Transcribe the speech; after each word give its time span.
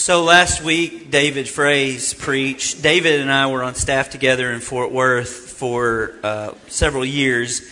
So 0.00 0.24
last 0.24 0.62
week, 0.62 1.10
David 1.10 1.44
Fraze 1.44 2.18
preached. 2.18 2.80
David 2.80 3.20
and 3.20 3.30
I 3.30 3.48
were 3.48 3.62
on 3.62 3.74
staff 3.74 4.08
together 4.08 4.50
in 4.50 4.60
Fort 4.60 4.90
Worth 4.90 5.28
for 5.28 6.14
uh, 6.22 6.54
several 6.68 7.04
years. 7.04 7.70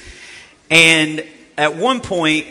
And 0.68 1.24
at 1.56 1.76
one 1.76 2.02
point, 2.02 2.46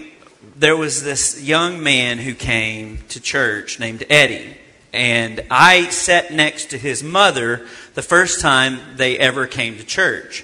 there 0.55 0.75
was 0.75 1.03
this 1.03 1.43
young 1.43 1.83
man 1.83 2.17
who 2.17 2.33
came 2.33 2.97
to 3.09 3.21
church 3.21 3.79
named 3.79 4.03
Eddie. 4.09 4.57
And 4.93 5.45
I 5.51 5.89
sat 5.89 6.33
next 6.33 6.71
to 6.71 6.79
his 6.79 7.03
mother 7.03 7.67
the 7.93 8.01
first 8.01 8.41
time 8.41 8.79
they 8.95 9.15
ever 9.19 9.45
came 9.45 9.77
to 9.77 9.85
church. 9.85 10.43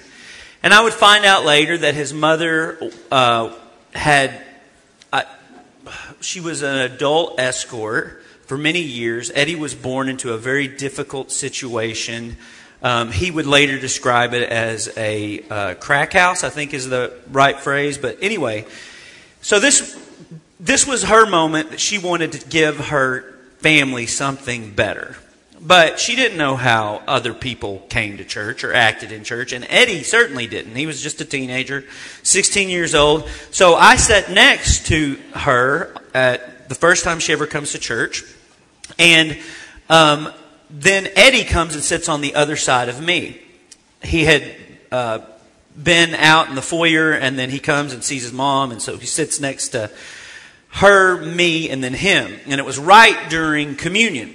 And 0.62 0.72
I 0.72 0.80
would 0.80 0.94
find 0.94 1.24
out 1.24 1.44
later 1.44 1.76
that 1.76 1.94
his 1.94 2.14
mother 2.14 2.78
uh, 3.10 3.52
had, 3.96 4.40
uh, 5.12 5.22
she 6.20 6.38
was 6.38 6.62
an 6.62 6.76
adult 6.76 7.40
escort 7.40 8.20
for 8.46 8.58
many 8.58 8.80
years. 8.80 9.30
Eddie 9.34 9.56
was 9.56 9.74
born 9.74 10.08
into 10.08 10.32
a 10.32 10.38
very 10.38 10.68
difficult 10.68 11.30
situation. 11.30 12.36
Um, 12.82 13.10
he 13.10 13.30
would 13.30 13.46
later 13.46 13.78
describe 13.78 14.34
it 14.34 14.48
as 14.48 14.92
a 14.96 15.40
uh, 15.48 15.74
crack 15.74 16.12
house, 16.12 16.44
I 16.44 16.50
think 16.50 16.74
is 16.74 16.88
the 16.88 17.12
right 17.30 17.58
phrase. 17.58 17.98
But 17.98 18.18
anyway, 18.20 18.66
so 19.40 19.58
this 19.58 20.00
this 20.60 20.86
was 20.86 21.04
her 21.04 21.28
moment 21.28 21.70
that 21.70 21.80
she 21.80 21.98
wanted 21.98 22.32
to 22.32 22.48
give 22.48 22.78
her 22.88 23.34
family 23.58 24.06
something 24.06 24.72
better. 24.72 25.16
But 25.60 25.98
she 25.98 26.14
didn't 26.14 26.36
know 26.36 26.56
how 26.56 27.02
other 27.06 27.32
people 27.32 27.80
came 27.88 28.18
to 28.18 28.24
church 28.24 28.64
or 28.64 28.74
acted 28.74 29.12
in 29.12 29.24
church, 29.24 29.52
and 29.52 29.66
Eddie 29.70 30.02
certainly 30.02 30.46
didn't. 30.46 30.74
He 30.74 30.86
was 30.86 31.02
just 31.02 31.22
a 31.22 31.24
teenager, 31.24 31.84
16 32.22 32.68
years 32.68 32.94
old. 32.94 33.26
So 33.50 33.74
I 33.74 33.96
sat 33.96 34.30
next 34.30 34.86
to 34.88 35.18
her 35.32 35.94
at 36.12 36.68
the 36.68 36.74
first 36.74 37.04
time 37.04 37.18
she 37.18 37.32
ever 37.32 37.46
comes 37.46 37.72
to 37.72 37.78
church, 37.78 38.24
and 38.98 39.38
um, 39.88 40.32
then 40.70 41.08
Eddie 41.16 41.44
comes 41.44 41.74
and 41.74 41.82
sits 41.82 42.08
on 42.08 42.20
the 42.20 42.34
other 42.34 42.56
side 42.56 42.88
of 42.88 43.00
me. 43.00 43.40
He 44.02 44.24
had 44.24 44.54
uh, 44.90 45.20
been 45.80 46.14
out 46.14 46.48
in 46.48 46.54
the 46.54 46.62
foyer, 46.62 47.12
and 47.12 47.38
then 47.38 47.50
he 47.50 47.58
comes 47.58 47.92
and 47.92 48.02
sees 48.02 48.22
his 48.22 48.32
mom, 48.32 48.70
and 48.70 48.80
so 48.80 48.96
he 48.96 49.06
sits 49.06 49.40
next 49.40 49.68
to 49.70 49.90
her, 50.68 51.20
me, 51.24 51.70
and 51.70 51.82
then 51.82 51.94
him. 51.94 52.32
And 52.46 52.58
it 52.58 52.64
was 52.64 52.78
right 52.78 53.30
during 53.30 53.76
communion. 53.76 54.34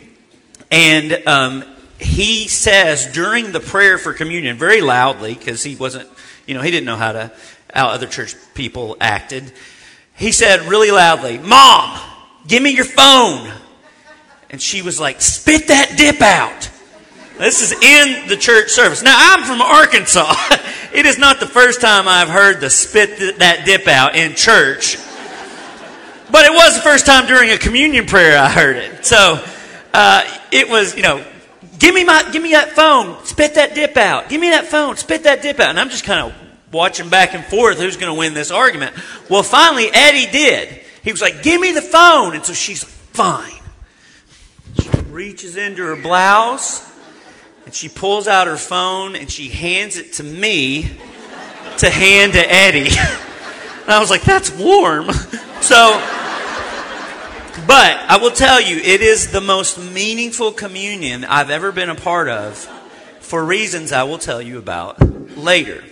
And 0.72 1.28
um, 1.28 1.64
he 2.00 2.48
says 2.48 3.12
during 3.12 3.52
the 3.52 3.60
prayer 3.60 3.98
for 3.98 4.14
communion, 4.14 4.58
very 4.58 4.82
loudly, 4.82 5.34
because 5.34 5.64
he 5.64 5.76
wasn't, 5.76 6.08
you 6.46 6.54
know, 6.54 6.62
he 6.62 6.72
didn't 6.72 6.86
know 6.86 6.96
how 6.96 7.12
to 7.12 7.32
how 7.74 7.90
other 7.90 8.08
church 8.08 8.36
people 8.56 8.98
acted. 9.00 9.52
He 10.16 10.32
said 10.32 10.62
really 10.64 10.92
loudly, 10.92 11.38
"Mom, 11.38 12.00
give 12.48 12.64
me 12.64 12.72
your 12.72 12.86
phone." 12.86 13.52
And 14.50 14.62
she 14.62 14.82
was 14.82 15.00
like, 15.00 15.22
spit 15.22 15.68
that 15.68 15.96
dip 15.98 16.22
out. 16.22 16.70
This 17.38 17.62
is 17.62 17.72
in 17.72 18.28
the 18.28 18.36
church 18.36 18.70
service. 18.70 19.02
Now, 19.02 19.16
I'm 19.16 19.44
from 19.44 19.62
Arkansas. 19.62 20.34
it 20.94 21.06
is 21.06 21.18
not 21.18 21.40
the 21.40 21.48
first 21.48 21.80
time 21.80 22.08
I've 22.08 22.28
heard 22.28 22.60
the 22.60 22.70
spit 22.70 23.40
that 23.40 23.66
dip 23.66 23.88
out 23.88 24.16
in 24.16 24.36
church. 24.36 24.98
But 26.32 26.46
it 26.46 26.52
was 26.52 26.76
the 26.76 26.82
first 26.82 27.06
time 27.06 27.28
during 27.28 27.52
a 27.52 27.58
communion 27.58 28.06
prayer 28.06 28.38
I 28.38 28.50
heard 28.50 28.76
it. 28.76 29.06
So, 29.06 29.44
uh, 29.94 30.24
it 30.52 30.70
was, 30.70 30.96
you 30.96 31.02
know, 31.02 31.26
give 31.80 31.96
me 31.96 32.04
my, 32.04 32.30
give 32.32 32.44
me 32.44 32.52
that 32.52 32.72
phone, 32.72 33.24
spit 33.26 33.56
that 33.56 33.74
dip 33.74 33.96
out. 33.98 34.30
Give 34.30 34.42
me 34.42 34.50
that 34.50 34.66
phone, 34.66 34.98
spit 34.98 35.24
that 35.24 35.42
dip 35.42 35.60
out. 35.60 35.70
And 35.70 35.80
I'm 35.80 35.90
just 35.90 36.04
kind 36.04 36.20
of 36.20 36.36
watching 36.72 37.10
back 37.10 37.34
and 37.34 37.44
forth 37.46 37.80
who's 37.80 37.98
going 37.98 38.14
to 38.14 38.20
win 38.20 38.34
this 38.34 38.52
argument. 38.52 38.94
Well, 39.30 39.44
finally, 39.44 39.90
Eddie 39.92 40.32
did. 40.32 40.82
He 41.04 41.12
was 41.12 41.22
like, 41.22 41.42
give 41.42 41.62
me 41.62 41.72
the 41.72 41.82
phone. 41.82 42.36
And 42.36 42.46
so 42.46 42.54
she's 42.54 42.84
like, 42.84 42.92
fine. 42.92 43.59
Reaches 45.10 45.58
into 45.58 45.84
her 45.84 45.96
blouse 45.96 46.88
and 47.66 47.74
she 47.74 47.90
pulls 47.90 48.28
out 48.28 48.48
her 48.48 48.58
phone 48.58 49.16
and 49.16 49.30
she 49.30 49.50
hands 49.50 49.98
it 49.98 50.14
to 50.14 50.24
me 50.24 50.92
to 51.78 51.90
hand 51.90 52.34
to 52.34 52.52
Eddie. 52.52 52.90
And 53.84 53.96
I 53.96 54.00
was 54.02 54.12
like, 54.12 54.22
that's 54.22 54.52
warm. 54.52 55.10
So, 55.62 55.92
but 57.68 57.98
I 58.08 58.18
will 58.22 58.32
tell 58.32 58.62
you, 58.62 58.78
it 58.78 59.02
is 59.02 59.32
the 59.32 59.42
most 59.42 59.78
meaningful 59.78 60.52
communion 60.52 61.26
I've 61.26 61.50
ever 61.50 61.72
been 61.72 61.90
a 61.90 61.96
part 61.96 62.30
of 62.30 62.58
for 63.20 63.44
reasons 63.44 63.92
I 63.92 64.04
will 64.04 64.18
tell 64.18 64.42
you 64.42 64.58
about 64.58 65.38
later. 65.38 65.84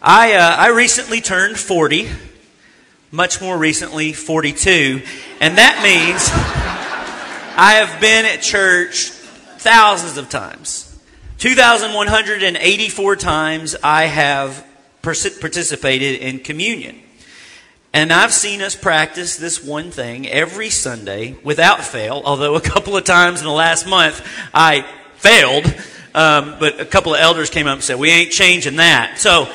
I, 0.00 0.34
uh, 0.34 0.56
I 0.56 0.68
recently 0.68 1.20
turned 1.20 1.58
40, 1.58 2.08
much 3.10 3.40
more 3.40 3.58
recently, 3.58 4.12
42, 4.12 5.02
and 5.40 5.58
that 5.58 5.82
means 5.82 6.30
I 7.56 7.74
have 7.74 8.00
been 8.00 8.24
at 8.26 8.42
church 8.42 9.10
thousands 9.10 10.18
of 10.18 10.28
times. 10.28 10.90
2,184 11.38 13.16
times 13.16 13.76
I 13.80 14.06
have 14.06 14.66
participated 15.02 16.20
in 16.20 16.40
communion. 16.40 17.00
And 17.92 18.12
I've 18.12 18.32
seen 18.32 18.60
us 18.60 18.74
practice 18.74 19.36
this 19.36 19.62
one 19.62 19.92
thing 19.92 20.26
every 20.26 20.68
Sunday 20.68 21.36
without 21.44 21.84
fail, 21.84 22.22
although 22.24 22.56
a 22.56 22.60
couple 22.60 22.96
of 22.96 23.04
times 23.04 23.38
in 23.38 23.46
the 23.46 23.52
last 23.52 23.86
month 23.86 24.26
I 24.52 24.84
failed. 25.14 25.64
Um, 26.12 26.56
but 26.58 26.80
a 26.80 26.84
couple 26.84 27.14
of 27.14 27.20
elders 27.20 27.50
came 27.50 27.68
up 27.68 27.74
and 27.74 27.84
said, 27.84 28.00
We 28.00 28.10
ain't 28.10 28.32
changing 28.32 28.76
that. 28.76 29.18
So, 29.20 29.48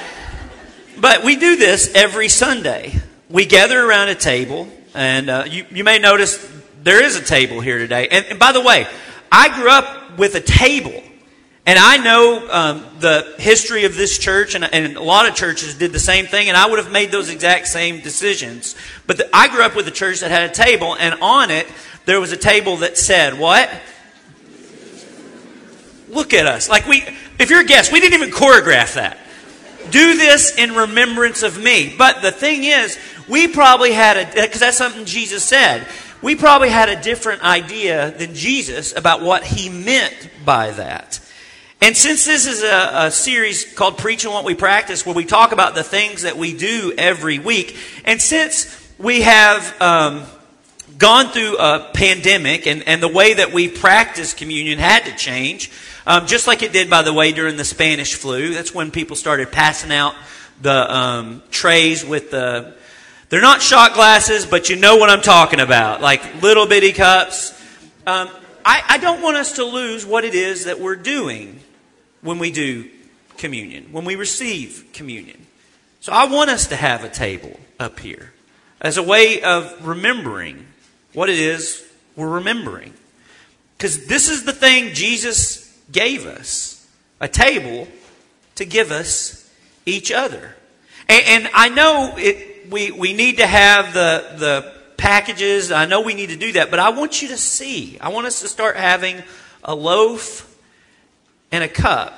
but 0.97 1.25
we 1.25 1.35
do 1.35 1.57
this 1.57 1.93
every 1.93 2.29
Sunday. 2.29 2.93
We 3.29 3.45
gather 3.45 3.77
around 3.77 4.07
a 4.07 4.15
table, 4.15 4.69
and 4.93 5.29
uh, 5.29 5.43
you, 5.49 5.65
you 5.69 5.83
may 5.83 5.99
notice 5.99 6.58
there 6.89 7.03
is 7.03 7.15
a 7.15 7.23
table 7.23 7.61
here 7.61 7.77
today. 7.77 8.07
And, 8.07 8.25
and 8.25 8.39
by 8.39 8.51
the 8.51 8.61
way, 8.61 8.87
I 9.31 9.55
grew 9.55 9.69
up 9.69 10.17
with 10.17 10.33
a 10.33 10.39
table. 10.39 11.03
And 11.67 11.77
I 11.77 11.97
know 11.97 12.47
um, 12.49 12.85
the 12.99 13.35
history 13.37 13.85
of 13.85 13.95
this 13.95 14.17
church, 14.17 14.55
and, 14.55 14.63
and, 14.63 14.97
a 14.97 15.03
lot 15.03 15.27
of 15.27 15.35
churches 15.35 15.75
did 15.75 15.91
the 15.91 15.99
same 15.99 16.25
thing, 16.25 16.47
and 16.47 16.57
I 16.57 16.67
would 16.67 16.79
have 16.79 16.91
made 16.91 17.11
those 17.11 17.29
exact 17.29 17.67
same 17.67 17.99
decisions. 17.99 18.75
But 19.05 19.17
the, 19.17 19.29
I 19.31 19.49
grew 19.49 19.61
up 19.61 19.75
with 19.75 19.87
a 19.87 19.91
church 19.91 20.21
that 20.21 20.31
had 20.31 20.49
a 20.49 20.53
table, 20.53 20.95
and 20.95 21.21
on 21.21 21.51
it, 21.51 21.67
there 22.05 22.19
was 22.19 22.31
a 22.31 22.37
table 22.37 22.77
that 22.77 22.97
said, 22.97 23.37
What? 23.37 23.69
Look 26.07 26.33
at 26.33 26.47
us. 26.47 26.69
Like, 26.69 26.87
we, 26.87 27.03
if 27.37 27.51
you're 27.51 27.61
a 27.61 27.65
guest, 27.65 27.93
we 27.93 27.99
didn't 27.99 28.19
even 28.19 28.33
choreograph 28.33 28.95
that. 28.95 29.19
Do 29.91 30.17
this 30.17 30.57
in 30.57 30.73
remembrance 30.73 31.43
of 31.43 31.61
me. 31.61 31.93
But 31.95 32.23
the 32.23 32.31
thing 32.31 32.63
is, 32.63 32.97
we 33.27 33.47
probably 33.47 33.91
had 33.91 34.17
a, 34.17 34.41
because 34.41 34.59
that's 34.59 34.77
something 34.77 35.05
Jesus 35.05 35.43
said 35.43 35.87
we 36.21 36.35
probably 36.35 36.69
had 36.69 36.89
a 36.89 37.01
different 37.01 37.43
idea 37.43 38.11
than 38.11 38.33
Jesus 38.33 38.95
about 38.95 39.21
what 39.21 39.43
he 39.43 39.69
meant 39.69 40.29
by 40.45 40.71
that. 40.71 41.19
And 41.81 41.95
since 41.95 42.25
this 42.25 42.45
is 42.45 42.61
a, 42.61 43.05
a, 43.05 43.11
series 43.11 43.73
called 43.73 43.97
Preaching 43.97 44.31
What 44.31 44.43
We 44.43 44.53
Practice, 44.53 45.05
where 45.05 45.15
we 45.15 45.23
talk 45.23 45.53
about 45.53 45.75
the 45.75 45.83
things 45.83 46.23
that 46.23 46.35
we 46.35 46.57
do 46.57 46.93
every 46.97 47.39
week, 47.39 47.77
and 48.03 48.21
since 48.21 48.75
we 48.97 49.21
have 49.21 49.81
um, 49.81 50.25
gone 50.97 51.27
through 51.27 51.57
a 51.57 51.89
pandemic 51.93 52.67
and, 52.67 52.85
and 52.85 53.01
the 53.01 53.07
way 53.07 53.35
that 53.35 53.53
we 53.53 53.69
practice 53.69 54.33
communion 54.33 54.77
had 54.77 55.05
to 55.05 55.15
change, 55.15 55.71
um, 56.05 56.27
just 56.27 56.47
like 56.47 56.63
it 56.63 56.73
did, 56.73 56.89
by 56.89 57.01
the 57.01 57.13
way, 57.13 57.31
during 57.31 57.55
the 57.55 57.63
Spanish 57.63 58.15
flu. 58.15 58.53
That's 58.53 58.73
when 58.73 58.91
people 58.91 59.15
started 59.15 59.49
passing 59.49 59.93
out 59.93 60.15
the 60.61 60.93
um, 60.93 61.41
trays 61.49 62.03
with 62.03 62.31
the 62.31 62.75
they're 63.29 63.41
not 63.41 63.61
shot 63.61 63.93
glasses, 63.93 64.45
but 64.45 64.69
you 64.69 64.75
know 64.75 64.97
what 64.97 65.09
I'm 65.09 65.21
talking 65.21 65.59
about, 65.59 66.01
like 66.01 66.41
little 66.41 66.65
bitty 66.65 66.93
cups. 66.93 67.51
Um, 68.07 68.29
I, 68.65 68.83
I 68.87 68.97
don't 68.97 69.21
want 69.21 69.37
us 69.37 69.53
to 69.53 69.63
lose 69.63 70.05
what 70.05 70.23
it 70.25 70.33
is 70.35 70.65
that 70.65 70.79
we're 70.79 70.95
doing 70.95 71.59
when 72.21 72.39
we 72.39 72.51
do 72.51 72.89
communion, 73.37 73.91
when 73.91 74.03
we 74.03 74.15
receive 74.15 74.85
communion. 74.93 75.45
So 76.01 76.11
I 76.11 76.25
want 76.25 76.49
us 76.49 76.67
to 76.67 76.75
have 76.75 77.03
a 77.03 77.09
table 77.09 77.59
up 77.79 77.99
here 77.99 78.33
as 78.81 78.97
a 78.97 79.03
way 79.03 79.41
of 79.41 79.87
remembering 79.87 80.65
what 81.13 81.29
it 81.29 81.37
is 81.37 81.85
we're 82.15 82.29
remembering. 82.29 82.93
Because 83.77 84.07
this 84.07 84.29
is 84.29 84.43
the 84.43 84.53
thing 84.53 84.93
Jesus 84.93 85.77
gave 85.91 86.25
us 86.25 86.87
a 87.19 87.27
table 87.27 87.87
to 88.55 88.65
give 88.65 88.91
us 88.91 89.49
each 89.85 90.11
other. 90.11 90.55
And, 91.07 91.23
and 91.25 91.49
I 91.53 91.69
know 91.69 92.15
it, 92.17 92.48
we, 92.69 92.91
we 92.91 93.13
need 93.13 93.37
to 93.37 93.47
have 93.47 93.93
the, 93.93 94.35
the 94.37 94.73
packages. 94.97 95.71
I 95.71 95.85
know 95.85 96.01
we 96.01 96.13
need 96.13 96.29
to 96.29 96.37
do 96.37 96.53
that, 96.53 96.69
but 96.69 96.79
I 96.79 96.89
want 96.89 97.21
you 97.21 97.29
to 97.29 97.37
see. 97.37 97.97
I 97.99 98.09
want 98.09 98.27
us 98.27 98.41
to 98.41 98.47
start 98.47 98.75
having 98.75 99.23
a 99.63 99.73
loaf 99.73 100.45
and 101.51 101.63
a 101.63 101.67
cup 101.67 102.13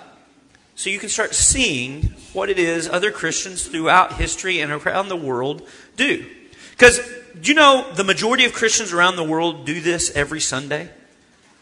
so 0.76 0.90
you 0.90 1.00
can 1.00 1.10
start 1.10 1.36
seeing 1.36 2.14
what 2.34 2.50
it 2.50 2.58
is 2.58 2.90
other 2.90 3.12
Christians 3.12 3.68
throughout 3.68 4.14
history 4.14 4.60
and 4.60 4.72
around 4.72 5.10
the 5.10 5.16
world 5.16 5.68
do. 5.96 6.26
Because, 6.72 7.00
you 7.44 7.54
know 7.54 7.88
the 7.94 8.04
majority 8.04 8.46
of 8.46 8.54
Christians 8.54 8.92
around 8.92 9.16
the 9.16 9.24
world 9.24 9.66
do 9.66 9.80
this 9.80 10.12
every 10.16 10.40
Sunday? 10.40 10.90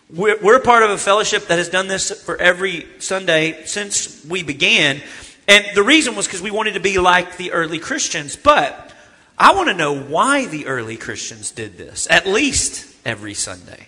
We're, 0.09 0.39
we're 0.41 0.59
part 0.59 0.83
of 0.83 0.89
a 0.89 0.97
fellowship 0.97 1.47
that 1.47 1.57
has 1.57 1.69
done 1.69 1.87
this 1.87 2.11
for 2.23 2.35
every 2.37 2.87
Sunday 2.99 3.65
since 3.65 4.25
we 4.25 4.41
began. 4.41 5.01
And 5.49 5.65
the 5.75 5.83
reason 5.83 6.15
was 6.15 6.27
because 6.27 6.43
we 6.43 6.51
wanted 6.51 6.75
to 6.75 6.79
be 6.79 6.99
like 6.99 7.37
the 7.37 7.51
early 7.51 7.79
Christians. 7.79 8.35
But 8.35 8.93
I 9.37 9.55
want 9.55 9.67
to 9.69 9.73
know 9.73 9.99
why 9.99 10.45
the 10.45 10.67
early 10.67 10.95
Christians 10.95 11.49
did 11.49 11.75
this, 11.75 12.07
at 12.09 12.27
least 12.27 12.95
every 13.03 13.33
Sunday. 13.33 13.87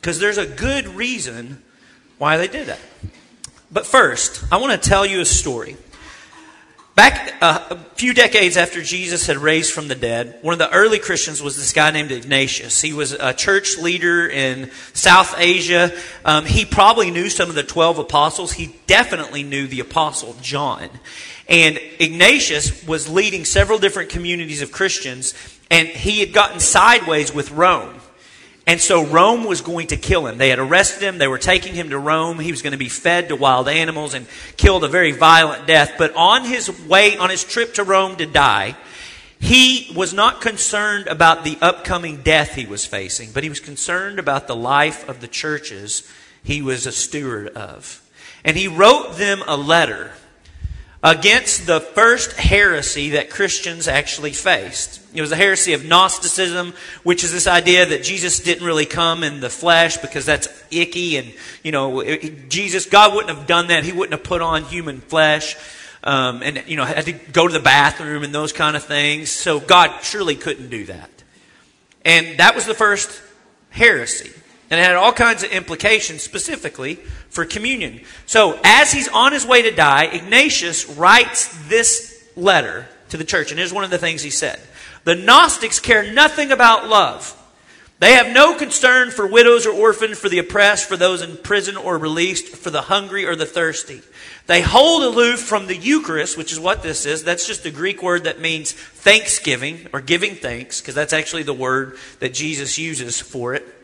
because 0.00 0.18
there's 0.18 0.38
a 0.38 0.46
good 0.46 0.86
reason 0.88 1.62
why 2.18 2.36
they 2.36 2.48
did 2.48 2.68
that. 2.68 2.78
But 3.70 3.86
first, 3.86 4.44
I 4.50 4.56
want 4.56 4.80
to 4.80 4.88
tell 4.88 5.04
you 5.04 5.20
a 5.20 5.24
story. 5.24 5.76
Back 7.00 7.32
uh, 7.40 7.66
a 7.70 7.76
few 7.94 8.12
decades 8.12 8.58
after 8.58 8.82
Jesus 8.82 9.26
had 9.26 9.38
raised 9.38 9.72
from 9.72 9.88
the 9.88 9.94
dead, 9.94 10.38
one 10.42 10.52
of 10.52 10.58
the 10.58 10.70
early 10.70 10.98
Christians 10.98 11.42
was 11.42 11.56
this 11.56 11.72
guy 11.72 11.90
named 11.90 12.12
Ignatius. 12.12 12.82
He 12.82 12.92
was 12.92 13.12
a 13.12 13.32
church 13.32 13.78
leader 13.78 14.28
in 14.28 14.70
South 14.92 15.34
Asia. 15.38 15.96
Um, 16.26 16.44
he 16.44 16.66
probably 16.66 17.10
knew 17.10 17.30
some 17.30 17.48
of 17.48 17.54
the 17.54 17.62
12 17.62 18.00
apostles. 18.00 18.52
He 18.52 18.76
definitely 18.86 19.42
knew 19.42 19.66
the 19.66 19.80
apostle 19.80 20.36
John. 20.42 20.90
And 21.48 21.78
Ignatius 21.98 22.86
was 22.86 23.08
leading 23.08 23.46
several 23.46 23.78
different 23.78 24.10
communities 24.10 24.60
of 24.60 24.70
Christians, 24.70 25.32
and 25.70 25.88
he 25.88 26.20
had 26.20 26.34
gotten 26.34 26.60
sideways 26.60 27.32
with 27.32 27.50
Rome. 27.50 27.99
And 28.70 28.80
so 28.80 29.04
Rome 29.04 29.42
was 29.42 29.62
going 29.62 29.88
to 29.88 29.96
kill 29.96 30.28
him. 30.28 30.38
They 30.38 30.48
had 30.48 30.60
arrested 30.60 31.02
him. 31.02 31.18
They 31.18 31.26
were 31.26 31.38
taking 31.38 31.74
him 31.74 31.90
to 31.90 31.98
Rome. 31.98 32.38
He 32.38 32.52
was 32.52 32.62
going 32.62 32.70
to 32.70 32.78
be 32.78 32.88
fed 32.88 33.30
to 33.30 33.34
wild 33.34 33.66
animals 33.66 34.14
and 34.14 34.28
killed 34.56 34.84
a 34.84 34.88
very 34.88 35.10
violent 35.10 35.66
death. 35.66 35.94
But 35.98 36.14
on 36.14 36.44
his 36.44 36.70
way, 36.86 37.16
on 37.16 37.30
his 37.30 37.42
trip 37.42 37.74
to 37.74 37.82
Rome 37.82 38.14
to 38.18 38.26
die, 38.26 38.76
he 39.40 39.92
was 39.96 40.14
not 40.14 40.40
concerned 40.40 41.08
about 41.08 41.42
the 41.42 41.58
upcoming 41.60 42.18
death 42.22 42.54
he 42.54 42.64
was 42.64 42.86
facing, 42.86 43.32
but 43.32 43.42
he 43.42 43.48
was 43.48 43.58
concerned 43.58 44.20
about 44.20 44.46
the 44.46 44.54
life 44.54 45.08
of 45.08 45.20
the 45.20 45.26
churches 45.26 46.08
he 46.44 46.62
was 46.62 46.86
a 46.86 46.92
steward 46.92 47.48
of. 47.48 48.08
And 48.44 48.56
he 48.56 48.68
wrote 48.68 49.16
them 49.16 49.42
a 49.48 49.56
letter 49.56 50.12
against 51.02 51.66
the 51.66 51.80
first 51.80 52.32
heresy 52.32 53.10
that 53.10 53.30
Christians 53.30 53.88
actually 53.88 54.32
faced. 54.32 55.00
It 55.14 55.20
was 55.20 55.30
the 55.30 55.36
heresy 55.36 55.72
of 55.72 55.84
Gnosticism, 55.84 56.74
which 57.02 57.24
is 57.24 57.32
this 57.32 57.46
idea 57.46 57.86
that 57.86 58.02
Jesus 58.02 58.40
didn't 58.40 58.66
really 58.66 58.86
come 58.86 59.24
in 59.24 59.40
the 59.40 59.48
flesh 59.48 59.96
because 59.96 60.26
that's 60.26 60.48
icky 60.70 61.16
and, 61.16 61.32
you 61.62 61.72
know, 61.72 62.02
Jesus, 62.48 62.86
God 62.86 63.14
wouldn't 63.14 63.36
have 63.36 63.46
done 63.46 63.68
that. 63.68 63.84
He 63.84 63.92
wouldn't 63.92 64.12
have 64.12 64.24
put 64.24 64.42
on 64.42 64.64
human 64.64 65.00
flesh. 65.00 65.56
Um, 66.02 66.42
and, 66.42 66.64
you 66.66 66.76
know, 66.76 66.84
had 66.84 67.04
to 67.06 67.12
go 67.12 67.46
to 67.46 67.52
the 67.52 67.60
bathroom 67.60 68.22
and 68.22 68.34
those 68.34 68.52
kind 68.52 68.76
of 68.76 68.84
things. 68.84 69.30
So 69.30 69.60
God 69.60 70.02
surely 70.02 70.34
couldn't 70.34 70.70
do 70.70 70.86
that. 70.86 71.10
And 72.04 72.38
that 72.38 72.54
was 72.54 72.64
the 72.66 72.74
first 72.74 73.20
heresy. 73.70 74.32
And 74.70 74.78
it 74.78 74.84
had 74.84 74.94
all 74.94 75.12
kinds 75.12 75.42
of 75.42 75.50
implications 75.50 76.22
specifically 76.22 76.94
for 76.94 77.44
communion. 77.44 78.02
So, 78.26 78.58
as 78.62 78.92
he's 78.92 79.08
on 79.08 79.32
his 79.32 79.44
way 79.44 79.62
to 79.62 79.72
die, 79.72 80.04
Ignatius 80.04 80.88
writes 80.88 81.48
this 81.68 82.24
letter 82.36 82.86
to 83.08 83.16
the 83.16 83.24
church. 83.24 83.50
And 83.50 83.58
here's 83.58 83.72
one 83.72 83.82
of 83.82 83.90
the 83.90 83.98
things 83.98 84.22
he 84.22 84.30
said 84.30 84.60
The 85.04 85.16
Gnostics 85.16 85.80
care 85.80 86.12
nothing 86.12 86.52
about 86.52 86.88
love. 86.88 87.36
They 87.98 88.12
have 88.12 88.32
no 88.32 88.56
concern 88.56 89.10
for 89.10 89.26
widows 89.26 89.66
or 89.66 89.74
orphans, 89.74 90.18
for 90.18 90.30
the 90.30 90.38
oppressed, 90.38 90.88
for 90.88 90.96
those 90.96 91.20
in 91.20 91.36
prison 91.36 91.76
or 91.76 91.98
released, 91.98 92.48
for 92.48 92.70
the 92.70 92.82
hungry 92.82 93.26
or 93.26 93.36
the 93.36 93.44
thirsty. 93.44 94.00
They 94.46 94.62
hold 94.62 95.02
aloof 95.02 95.40
from 95.40 95.66
the 95.66 95.76
Eucharist, 95.76 96.38
which 96.38 96.50
is 96.50 96.58
what 96.58 96.82
this 96.82 97.04
is. 97.04 97.24
That's 97.24 97.46
just 97.46 97.66
a 97.66 97.70
Greek 97.70 98.02
word 98.02 98.24
that 98.24 98.40
means 98.40 98.72
thanksgiving 98.72 99.86
or 99.92 100.00
giving 100.00 100.34
thanks, 100.34 100.80
because 100.80 100.94
that's 100.94 101.12
actually 101.12 101.42
the 101.42 101.52
word 101.52 101.98
that 102.20 102.32
Jesus 102.32 102.78
uses 102.78 103.20
for 103.20 103.52
it 103.52 103.79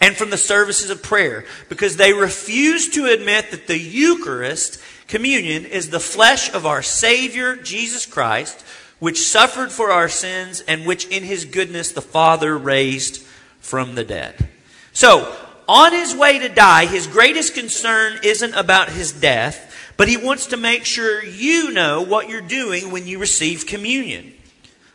and 0.00 0.16
from 0.16 0.30
the 0.30 0.38
services 0.38 0.90
of 0.90 1.02
prayer 1.02 1.44
because 1.68 1.96
they 1.96 2.12
refuse 2.12 2.88
to 2.90 3.06
admit 3.06 3.50
that 3.50 3.66
the 3.66 3.78
Eucharist, 3.78 4.80
communion, 5.08 5.66
is 5.66 5.90
the 5.90 6.00
flesh 6.00 6.52
of 6.52 6.64
our 6.66 6.82
Savior, 6.82 7.56
Jesus 7.56 8.06
Christ, 8.06 8.64
which 8.98 9.20
suffered 9.20 9.70
for 9.70 9.90
our 9.90 10.08
sins 10.08 10.60
and 10.60 10.86
which 10.86 11.06
in 11.08 11.22
his 11.22 11.44
goodness 11.44 11.92
the 11.92 12.02
Father 12.02 12.56
raised 12.56 13.22
from 13.60 13.94
the 13.94 14.04
dead. 14.04 14.48
So, 14.92 15.36
on 15.68 15.92
his 15.92 16.16
way 16.16 16.40
to 16.40 16.48
die, 16.48 16.86
his 16.86 17.06
greatest 17.06 17.54
concern 17.54 18.18
isn't 18.24 18.54
about 18.54 18.88
his 18.88 19.12
death, 19.12 19.92
but 19.96 20.08
he 20.08 20.16
wants 20.16 20.46
to 20.46 20.56
make 20.56 20.84
sure 20.84 21.24
you 21.24 21.70
know 21.70 22.02
what 22.02 22.28
you're 22.28 22.40
doing 22.40 22.90
when 22.90 23.06
you 23.06 23.18
receive 23.18 23.66
communion. 23.66 24.34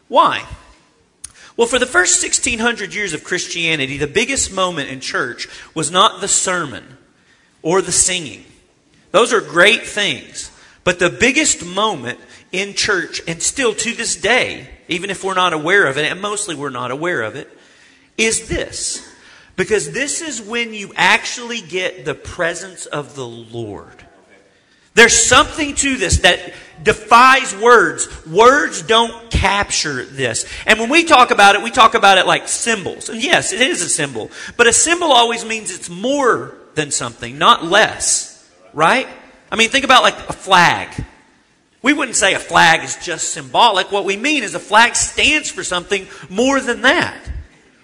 Why? 0.07 0.45
Well, 1.57 1.67
for 1.67 1.79
the 1.79 1.85
first 1.85 2.21
1600 2.21 2.93
years 2.93 3.13
of 3.13 3.23
Christianity, 3.23 3.97
the 3.97 4.07
biggest 4.07 4.51
moment 4.51 4.89
in 4.89 4.99
church 4.99 5.47
was 5.73 5.89
not 5.89 6.19
the 6.19 6.27
sermon 6.27 6.97
or 7.61 7.81
the 7.81 7.93
singing. 7.93 8.43
Those 9.11 9.31
are 9.31 9.41
great 9.41 9.85
things. 9.85 10.51
But 10.83 10.99
the 10.99 11.09
biggest 11.09 11.65
moment 11.65 12.19
in 12.51 12.73
church, 12.73 13.21
and 13.27 13.41
still 13.41 13.73
to 13.73 13.93
this 13.93 14.15
day, 14.15 14.69
even 14.87 15.09
if 15.09 15.23
we're 15.23 15.33
not 15.33 15.53
aware 15.53 15.87
of 15.87 15.97
it, 15.97 16.11
and 16.11 16.21
mostly 16.21 16.55
we're 16.55 16.69
not 16.69 16.91
aware 16.91 17.21
of 17.21 17.35
it, 17.35 17.49
is 18.17 18.47
this. 18.47 19.05
Because 19.55 19.91
this 19.91 20.21
is 20.21 20.41
when 20.41 20.73
you 20.73 20.91
actually 20.95 21.61
get 21.61 22.05
the 22.05 22.13
presence 22.13 22.85
of 22.85 23.15
the 23.15 23.25
Lord. 23.25 24.05
There's 24.93 25.25
something 25.25 25.75
to 25.75 25.95
this 25.97 26.19
that 26.19 26.53
defies 26.85 27.53
words. 27.57 28.07
Words 28.25 28.83
don't 28.83 29.29
capture 29.29 30.05
this. 30.05 30.45
And 30.65 30.79
when 30.79 30.89
we 30.89 31.03
talk 31.03 31.31
about 31.31 31.55
it, 31.55 31.63
we 31.63 31.71
talk 31.71 31.95
about 31.95 32.17
it 32.17 32.25
like 32.25 32.47
symbols. 32.47 33.09
And 33.09 33.21
yes, 33.21 33.51
it 33.51 33.59
is 33.59 33.81
a 33.81 33.89
symbol. 33.89 34.31
But 34.55 34.67
a 34.67 34.73
symbol 34.73 35.11
always 35.11 35.43
means 35.43 35.75
it's 35.75 35.89
more 35.89 36.55
than 36.75 36.91
something, 36.91 37.37
not 37.37 37.65
less. 37.65 38.31
Right? 38.73 39.07
I 39.51 39.55
mean, 39.57 39.69
think 39.69 39.83
about 39.83 40.03
like 40.03 40.17
a 40.29 40.33
flag. 40.33 40.89
We 41.81 41.93
wouldn't 41.93 42.15
say 42.15 42.33
a 42.33 42.39
flag 42.39 42.83
is 42.83 42.95
just 42.97 43.31
symbolic. 43.31 43.91
What 43.91 44.05
we 44.05 44.17
mean 44.17 44.43
is 44.43 44.55
a 44.55 44.59
flag 44.59 44.95
stands 44.95 45.51
for 45.51 45.63
something 45.63 46.07
more 46.29 46.59
than 46.59 46.81
that. 46.81 47.17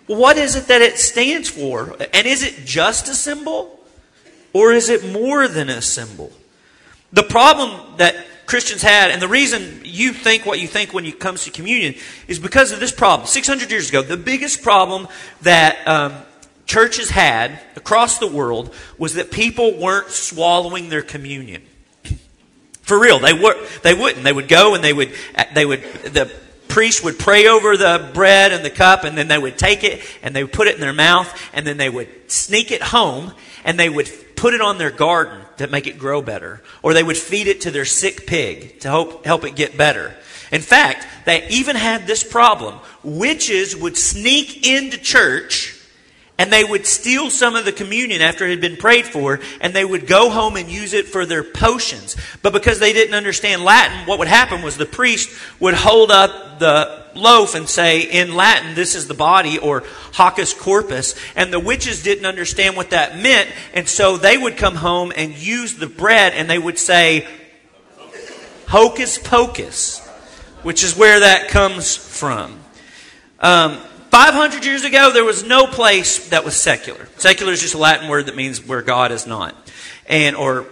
What 0.07 0.37
is 0.37 0.55
it 0.55 0.67
that 0.67 0.81
it 0.81 0.97
stands 0.97 1.49
for? 1.49 1.95
And 2.13 2.27
is 2.27 2.43
it 2.43 2.65
just 2.65 3.07
a 3.07 3.15
symbol? 3.15 3.79
Or 4.53 4.73
is 4.73 4.89
it 4.89 5.11
more 5.11 5.47
than 5.47 5.69
a 5.69 5.81
symbol? 5.81 6.31
The 7.13 7.23
problem 7.23 7.97
that 7.97 8.15
Christians 8.51 8.81
had, 8.81 9.11
and 9.11 9.21
the 9.21 9.29
reason 9.29 9.79
you 9.85 10.11
think 10.11 10.45
what 10.45 10.59
you 10.59 10.67
think 10.67 10.93
when 10.93 11.05
it 11.05 11.21
comes 11.21 11.45
to 11.45 11.51
communion, 11.51 11.95
is 12.27 12.37
because 12.37 12.73
of 12.73 12.81
this 12.81 12.91
problem. 12.91 13.25
600 13.25 13.71
years 13.71 13.87
ago, 13.87 14.01
the 14.01 14.17
biggest 14.17 14.61
problem 14.61 15.07
that 15.43 15.87
um, 15.87 16.17
churches 16.65 17.09
had 17.09 17.61
across 17.77 18.17
the 18.17 18.27
world 18.27 18.75
was 18.97 19.13
that 19.13 19.31
people 19.31 19.77
weren't 19.77 20.09
swallowing 20.09 20.89
their 20.89 21.01
communion. 21.01 21.61
For 22.81 22.99
real, 22.99 23.19
they 23.19 23.31
were. 23.31 23.55
They 23.83 23.93
wouldn't. 23.93 24.25
They 24.25 24.33
would 24.33 24.49
go 24.49 24.75
and 24.75 24.83
they 24.83 24.91
would. 24.91 25.13
They 25.53 25.65
would. 25.65 25.81
The 26.03 26.29
priest 26.67 27.05
would 27.05 27.17
pray 27.17 27.47
over 27.47 27.77
the 27.77 28.11
bread 28.13 28.51
and 28.51 28.65
the 28.65 28.69
cup, 28.69 29.05
and 29.05 29.17
then 29.17 29.29
they 29.29 29.37
would 29.37 29.57
take 29.57 29.85
it 29.85 30.01
and 30.21 30.35
they 30.35 30.43
would 30.43 30.51
put 30.51 30.67
it 30.67 30.75
in 30.75 30.81
their 30.81 30.91
mouth, 30.91 31.33
and 31.53 31.65
then 31.65 31.77
they 31.77 31.89
would 31.89 32.29
sneak 32.29 32.71
it 32.71 32.81
home, 32.81 33.31
and 33.63 33.79
they 33.79 33.87
would 33.87 34.09
put 34.41 34.55
it 34.55 34.59
on 34.59 34.79
their 34.79 34.89
garden 34.89 35.39
to 35.57 35.67
make 35.67 35.85
it 35.85 35.99
grow 35.99 36.19
better, 36.19 36.63
or 36.81 36.95
they 36.95 37.03
would 37.03 37.15
feed 37.15 37.45
it 37.45 37.61
to 37.61 37.69
their 37.69 37.85
sick 37.85 38.25
pig 38.25 38.79
to 38.79 38.87
help, 38.87 39.23
help 39.23 39.43
it 39.43 39.55
get 39.55 39.77
better. 39.77 40.15
In 40.51 40.61
fact, 40.61 41.05
they 41.25 41.47
even 41.49 41.75
had 41.75 42.07
this 42.07 42.23
problem. 42.23 42.79
Witches 43.03 43.77
would 43.77 43.95
sneak 43.95 44.65
into 44.65 44.97
church 44.97 45.79
and 46.41 46.51
they 46.51 46.63
would 46.63 46.87
steal 46.87 47.29
some 47.29 47.55
of 47.55 47.65
the 47.65 47.71
communion 47.71 48.19
after 48.19 48.47
it 48.47 48.49
had 48.49 48.61
been 48.61 48.75
prayed 48.75 49.05
for, 49.05 49.39
and 49.61 49.75
they 49.75 49.85
would 49.85 50.07
go 50.07 50.31
home 50.31 50.55
and 50.55 50.71
use 50.71 50.91
it 50.91 51.07
for 51.07 51.23
their 51.23 51.43
potions. 51.43 52.17
But 52.41 52.51
because 52.51 52.79
they 52.79 52.93
didn't 52.93 53.13
understand 53.13 53.63
Latin, 53.63 54.07
what 54.07 54.17
would 54.17 54.27
happen 54.27 54.63
was 54.63 54.75
the 54.75 54.87
priest 54.87 55.29
would 55.59 55.75
hold 55.75 56.09
up 56.09 56.57
the 56.57 57.05
loaf 57.13 57.53
and 57.53 57.69
say, 57.69 58.01
in 58.01 58.33
Latin, 58.33 58.73
this 58.73 58.95
is 58.95 59.07
the 59.07 59.13
body, 59.13 59.59
or 59.59 59.83
hocus 60.13 60.55
corpus, 60.55 61.13
and 61.35 61.53
the 61.53 61.59
witches 61.59 62.01
didn't 62.01 62.25
understand 62.25 62.75
what 62.75 62.89
that 62.89 63.19
meant, 63.19 63.47
and 63.75 63.87
so 63.87 64.17
they 64.17 64.35
would 64.35 64.57
come 64.57 64.73
home 64.73 65.13
and 65.15 65.37
use 65.37 65.75
the 65.75 65.85
bread, 65.85 66.33
and 66.33 66.49
they 66.49 66.57
would 66.57 66.79
say, 66.79 67.27
hocus 68.67 69.19
pocus, 69.19 69.99
which 70.63 70.83
is 70.83 70.97
where 70.97 71.19
that 71.19 71.49
comes 71.49 71.95
from. 71.95 72.59
Um, 73.39 73.77
500 74.11 74.65
years 74.65 74.83
ago, 74.83 75.11
there 75.13 75.23
was 75.23 75.43
no 75.43 75.65
place 75.65 76.29
that 76.29 76.43
was 76.43 76.53
secular. 76.55 77.07
Secular 77.15 77.53
is 77.53 77.61
just 77.61 77.75
a 77.75 77.77
Latin 77.77 78.09
word 78.09 78.25
that 78.25 78.35
means 78.35 78.65
where 78.65 78.81
God 78.81 79.13
is 79.13 79.25
not. 79.25 79.55
And, 80.05 80.35
or 80.35 80.65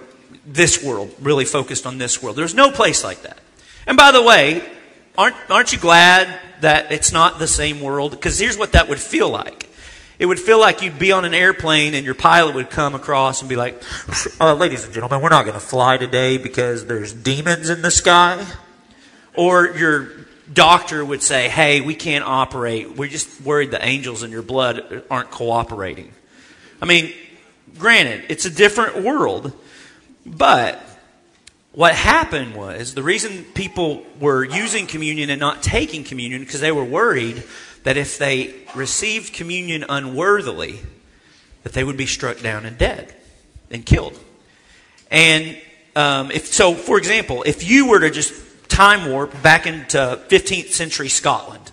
this 0.46 0.84
world, 0.84 1.16
really 1.22 1.46
focused 1.46 1.86
on 1.86 1.98
this 1.98 2.22
world. 2.22 2.36
There's 2.36 2.54
no 2.54 2.70
place 2.70 3.02
like 3.02 3.22
that. 3.22 3.40
And 3.88 3.96
by 3.96 4.12
the 4.12 4.22
way, 4.22 4.62
aren't, 5.18 5.38
aren't 5.50 5.72
you 5.72 5.80
glad 5.80 6.28
that 6.60 6.92
it's 6.92 7.14
not 7.14 7.40
the 7.40 7.48
same 7.48 7.80
world? 7.80 8.12
Because 8.12 8.38
here's 8.38 8.58
what 8.58 8.74
that 8.74 8.90
would 8.90 9.00
feel 9.00 9.30
like. 9.30 9.70
It 10.20 10.26
would 10.26 10.40
feel 10.40 10.60
like 10.60 10.82
you'd 10.82 11.00
be 11.00 11.14
on 11.14 11.24
an 11.24 11.34
airplane 11.34 11.94
and 11.94 12.06
your 12.06 12.16
pilot 12.16 12.56
would 12.56 12.70
come 12.70 12.94
across 12.94 13.42
and 13.42 13.48
be 13.48 13.56
like, 13.56 13.82
uh, 14.42 14.54
ladies 14.54 14.84
and 14.84 14.94
gentlemen, 14.94 15.22
we're 15.22 15.30
not 15.30 15.46
going 15.46 15.54
to 15.54 15.66
fly 15.66 15.96
today 15.96 16.38
because 16.38 16.88
there's 16.88 17.14
demons 17.14 17.70
in 17.70 17.82
the 17.84 17.92
sky. 17.92 18.46
Or 19.34 19.68
your 19.78 20.10
doctor 20.52 21.04
would 21.04 21.22
say, 21.22 21.50
hey, 21.50 21.82
we 21.82 21.96
can't 21.96 22.24
operate. 22.24 22.96
We're 22.96 23.10
just 23.10 23.42
worried 23.42 23.72
the 23.72 23.84
angels 23.84 24.24
in 24.24 24.32
your 24.32 24.42
blood 24.42 25.04
aren't 25.10 25.32
cooperating. 25.32 26.14
I 26.82 26.86
mean, 26.86 27.14
granted, 27.78 28.26
it's 28.30 28.46
a 28.46 28.50
different 28.50 29.04
world, 29.04 29.54
but 30.26 30.82
what 31.72 31.94
happened 31.94 32.56
was 32.56 32.94
the 32.94 33.04
reason 33.04 33.44
people 33.54 34.06
were 34.20 34.44
using 34.44 34.88
communion 34.88 35.30
and 35.30 35.40
not 35.40 35.62
taking 35.62 36.04
communion 36.04 36.42
because 36.42 36.62
they 36.62 36.72
were 36.72 36.84
worried 36.84 37.44
that 37.84 37.96
if 37.96 38.18
they 38.18 38.54
received 38.76 39.34
communion 39.34 39.86
unworthily, 39.88 40.80
that 41.64 41.74
they 41.74 41.84
would 41.84 41.98
be 41.98 42.06
struck 42.06 42.40
down 42.40 42.66
and 42.66 42.78
dead 42.78 43.14
and 43.70 43.86
killed. 43.86 44.18
And 45.12 45.58
um, 45.96 46.32
if 46.32 46.48
so, 46.48 46.74
for 46.74 46.98
example, 46.98 47.44
if 47.44 47.70
you 47.70 47.88
were 47.88 48.00
to 48.00 48.10
just 48.10 48.34
time 48.70 49.10
warp 49.12 49.42
back 49.42 49.68
into 49.68 49.98
15th 50.30 50.70
century 50.70 51.10
Scotland, 51.10 51.72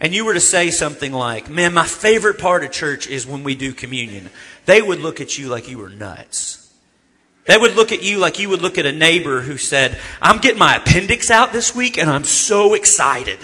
and 0.00 0.12
you 0.12 0.24
were 0.24 0.34
to 0.34 0.40
say 0.40 0.70
something 0.70 1.12
like, 1.12 1.48
Man, 1.48 1.72
my 1.72 1.86
favorite 1.86 2.38
part 2.38 2.64
of 2.64 2.72
church 2.72 3.06
is 3.06 3.26
when 3.26 3.44
we 3.44 3.54
do 3.54 3.72
communion, 3.72 4.30
they 4.66 4.82
would 4.82 4.98
look 4.98 5.20
at 5.20 5.38
you 5.38 5.48
like 5.48 5.68
you 5.68 5.78
were 5.78 5.88
nuts. 5.88 6.60
They 7.46 7.58
would 7.58 7.76
look 7.76 7.92
at 7.92 8.02
you 8.02 8.18
like 8.18 8.38
you 8.38 8.48
would 8.48 8.62
look 8.62 8.78
at 8.78 8.86
a 8.86 8.92
neighbor 8.92 9.42
who 9.42 9.58
said, 9.58 9.98
I'm 10.20 10.38
getting 10.38 10.58
my 10.58 10.76
appendix 10.76 11.30
out 11.30 11.52
this 11.52 11.74
week 11.74 11.98
and 11.98 12.08
I'm 12.08 12.24
so 12.24 12.72
excited. 12.72 13.38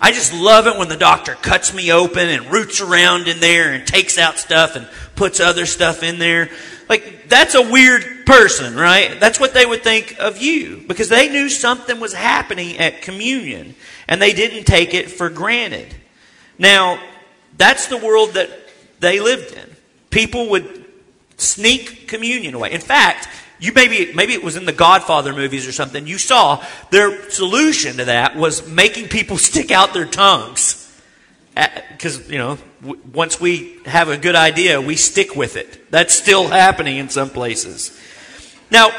I 0.00 0.12
just 0.12 0.34
love 0.34 0.66
it 0.66 0.76
when 0.76 0.88
the 0.88 0.96
doctor 0.96 1.34
cuts 1.34 1.72
me 1.72 1.90
open 1.90 2.28
and 2.28 2.52
roots 2.52 2.82
around 2.82 3.26
in 3.26 3.40
there 3.40 3.72
and 3.72 3.86
takes 3.86 4.18
out 4.18 4.38
stuff 4.38 4.76
and 4.76 4.86
puts 5.16 5.40
other 5.40 5.64
stuff 5.64 6.02
in 6.02 6.18
there. 6.18 6.50
Like, 6.88 7.28
that's 7.28 7.54
a 7.54 7.62
weird 7.62 8.26
person, 8.26 8.74
right? 8.74 9.18
That's 9.18 9.40
what 9.40 9.54
they 9.54 9.64
would 9.64 9.82
think 9.82 10.16
of 10.18 10.40
you 10.40 10.84
because 10.86 11.08
they 11.08 11.28
knew 11.28 11.48
something 11.48 12.00
was 12.00 12.12
happening 12.12 12.78
at 12.78 13.02
communion 13.02 13.74
and 14.08 14.20
they 14.20 14.32
didn't 14.32 14.64
take 14.64 14.94
it 14.94 15.10
for 15.10 15.30
granted. 15.30 15.94
Now, 16.58 17.00
that's 17.56 17.86
the 17.86 17.96
world 17.96 18.34
that 18.34 18.50
they 19.00 19.20
lived 19.20 19.54
in. 19.54 19.76
People 20.10 20.50
would 20.50 20.84
sneak 21.36 22.08
communion 22.08 22.54
away. 22.54 22.72
In 22.72 22.80
fact, 22.80 23.28
you 23.58 23.72
maybe 23.72 24.12
maybe 24.12 24.32
it 24.34 24.42
was 24.42 24.56
in 24.56 24.66
the 24.66 24.72
Godfather 24.72 25.32
movies 25.32 25.66
or 25.66 25.72
something. 25.72 26.06
You 26.06 26.18
saw 26.18 26.64
their 26.90 27.30
solution 27.30 27.96
to 27.96 28.06
that 28.06 28.36
was 28.36 28.68
making 28.68 29.08
people 29.08 29.38
stick 29.50 29.70
out 29.70 29.94
their 29.94 30.06
tongues. 30.06 30.80
Because, 31.54 32.28
you 32.28 32.38
know, 32.38 32.58
once 33.12 33.40
we 33.40 33.78
have 33.86 34.08
a 34.08 34.16
good 34.16 34.36
idea, 34.36 34.80
we 34.80 34.96
stick 34.96 35.34
with 35.34 35.56
it. 35.56 35.90
That's 35.90 36.14
still 36.14 36.48
happening 36.48 36.98
in 36.98 37.08
some 37.08 37.30
places. 37.30 37.98
Now, 38.70 38.90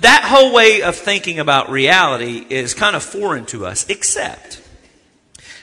that 0.00 0.24
whole 0.24 0.52
way 0.52 0.82
of 0.82 0.96
thinking 0.96 1.38
about 1.38 1.70
reality 1.70 2.44
is 2.48 2.74
kind 2.74 2.96
of 2.96 3.02
foreign 3.02 3.46
to 3.46 3.66
us, 3.66 3.88
except, 3.88 4.60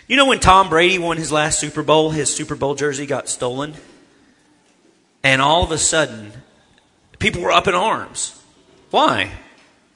you 0.07 0.15
know, 0.15 0.25
when 0.25 0.39
Tom 0.39 0.69
Brady 0.69 0.97
won 0.97 1.17
his 1.17 1.31
last 1.31 1.59
Super 1.59 1.83
Bowl, 1.83 2.11
his 2.11 2.33
Super 2.33 2.55
Bowl 2.55 2.75
jersey 2.75 3.05
got 3.05 3.29
stolen? 3.29 3.73
And 5.23 5.41
all 5.41 5.63
of 5.63 5.71
a 5.71 5.77
sudden, 5.77 6.31
people 7.19 7.41
were 7.41 7.51
up 7.51 7.67
in 7.67 7.75
arms. 7.75 8.41
Why? 8.91 9.31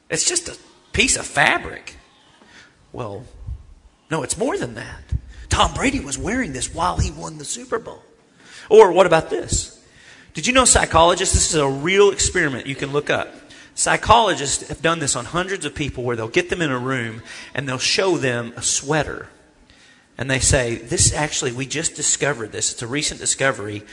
It's 0.10 0.28
just 0.28 0.50
a 0.50 0.58
piece 0.92 1.16
of 1.16 1.26
fabric. 1.26 1.96
Well, 2.92 3.24
no, 4.12 4.24
it's 4.24 4.38
more 4.38 4.58
than 4.58 4.76
that. 4.76 5.03
Tom 5.50 5.74
Brady 5.74 6.00
was 6.00 6.18
wearing 6.18 6.54
this 6.54 6.74
while 6.74 6.98
he 6.98 7.12
won 7.12 7.38
the 7.38 7.46
Super 7.46 7.80
Bowl. 7.80 8.04
Or 8.70 8.92
what 8.92 9.06
about 9.06 9.30
this? 9.30 9.84
Did 10.34 10.48
you 10.48 10.54
know 10.54 10.66
psychologists, 10.66 11.36
this 11.36 11.50
is 11.54 11.60
a 11.60 11.68
real 11.68 12.12
experiment 12.12 12.66
you 12.66 12.76
can 12.76 12.92
look 12.92 13.10
up. 13.10 13.34
Psychologists 13.76 14.68
have 14.68 14.82
done 14.82 15.00
this 15.00 15.16
on 15.16 15.26
hundreds 15.26 15.66
of 15.66 15.74
people 15.74 16.04
where 16.04 16.16
they'll 16.16 16.28
get 16.28 16.50
them 16.50 16.62
in 16.62 16.72
a 16.72 16.78
room 16.78 17.22
and 17.54 17.68
they'll 17.68 17.78
show 17.78 18.18
them 18.18 18.54
a 18.56 18.62
sweater. 18.62 19.30
And 20.18 20.30
they 20.30 20.40
say, 20.40 20.76
This 20.76 21.14
actually, 21.14 21.52
we 21.52 21.66
just 21.66 21.96
discovered 21.96 22.52
this. 22.52 22.72
It's 22.72 22.82
a 22.82 22.88
recent 22.88 23.20
discovery. 23.20 23.84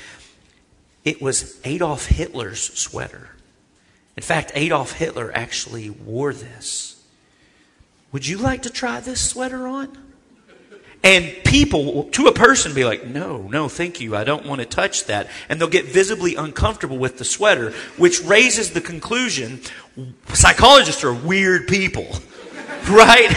It 1.05 1.23
was 1.23 1.59
Adolf 1.65 2.07
Hitler's 2.07 2.61
sweater. 2.61 3.31
In 4.17 4.23
fact, 4.23 4.53
Adolf 4.55 4.93
Hitler 4.93 5.33
actually 5.35 5.89
wore 5.89 6.35
this. 6.35 7.03
Would 8.13 8.27
you 8.27 8.37
like 8.37 8.63
to 8.63 8.71
try 8.71 9.01
this 9.01 9.31
sweater 9.31 9.67
on? 9.67 9.97
And 11.03 11.35
people, 11.45 12.05
to 12.13 12.27
a 12.27 12.33
person, 12.33 12.75
be 12.75 12.85
like, 12.85 13.07
no, 13.07 13.43
no, 13.49 13.69
thank 13.69 14.01
you. 14.01 14.15
I 14.15 14.25
don't 14.25 14.45
want 14.45 14.61
to 14.61 14.67
touch 14.67 15.07
that. 15.07 15.29
And 15.49 15.59
they'll 15.59 15.69
get 15.69 15.87
visibly 15.87 16.37
uncomfortable 16.37 16.99
with 16.99 17.17
the 17.17 17.25
sweater, 17.25 17.73
which 17.97 18.23
raises 18.23 18.73
the 18.73 18.83
conclusion 18.83 19.61
psychologists 20.33 21.03
are 21.03 21.15
weird 21.15 21.69
people, 21.69 22.07
right? 22.91 23.31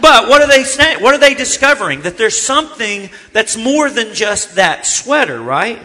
But 0.00 0.28
what 0.28 0.42
are 0.42 0.48
they 0.48 0.64
saying? 0.64 1.02
What 1.02 1.14
are 1.14 1.18
they 1.18 1.34
discovering? 1.34 2.02
That 2.02 2.18
there's 2.18 2.40
something 2.40 3.10
that's 3.32 3.56
more 3.56 3.88
than 3.88 4.14
just 4.14 4.56
that 4.56 4.86
sweater, 4.86 5.40
right? 5.40 5.80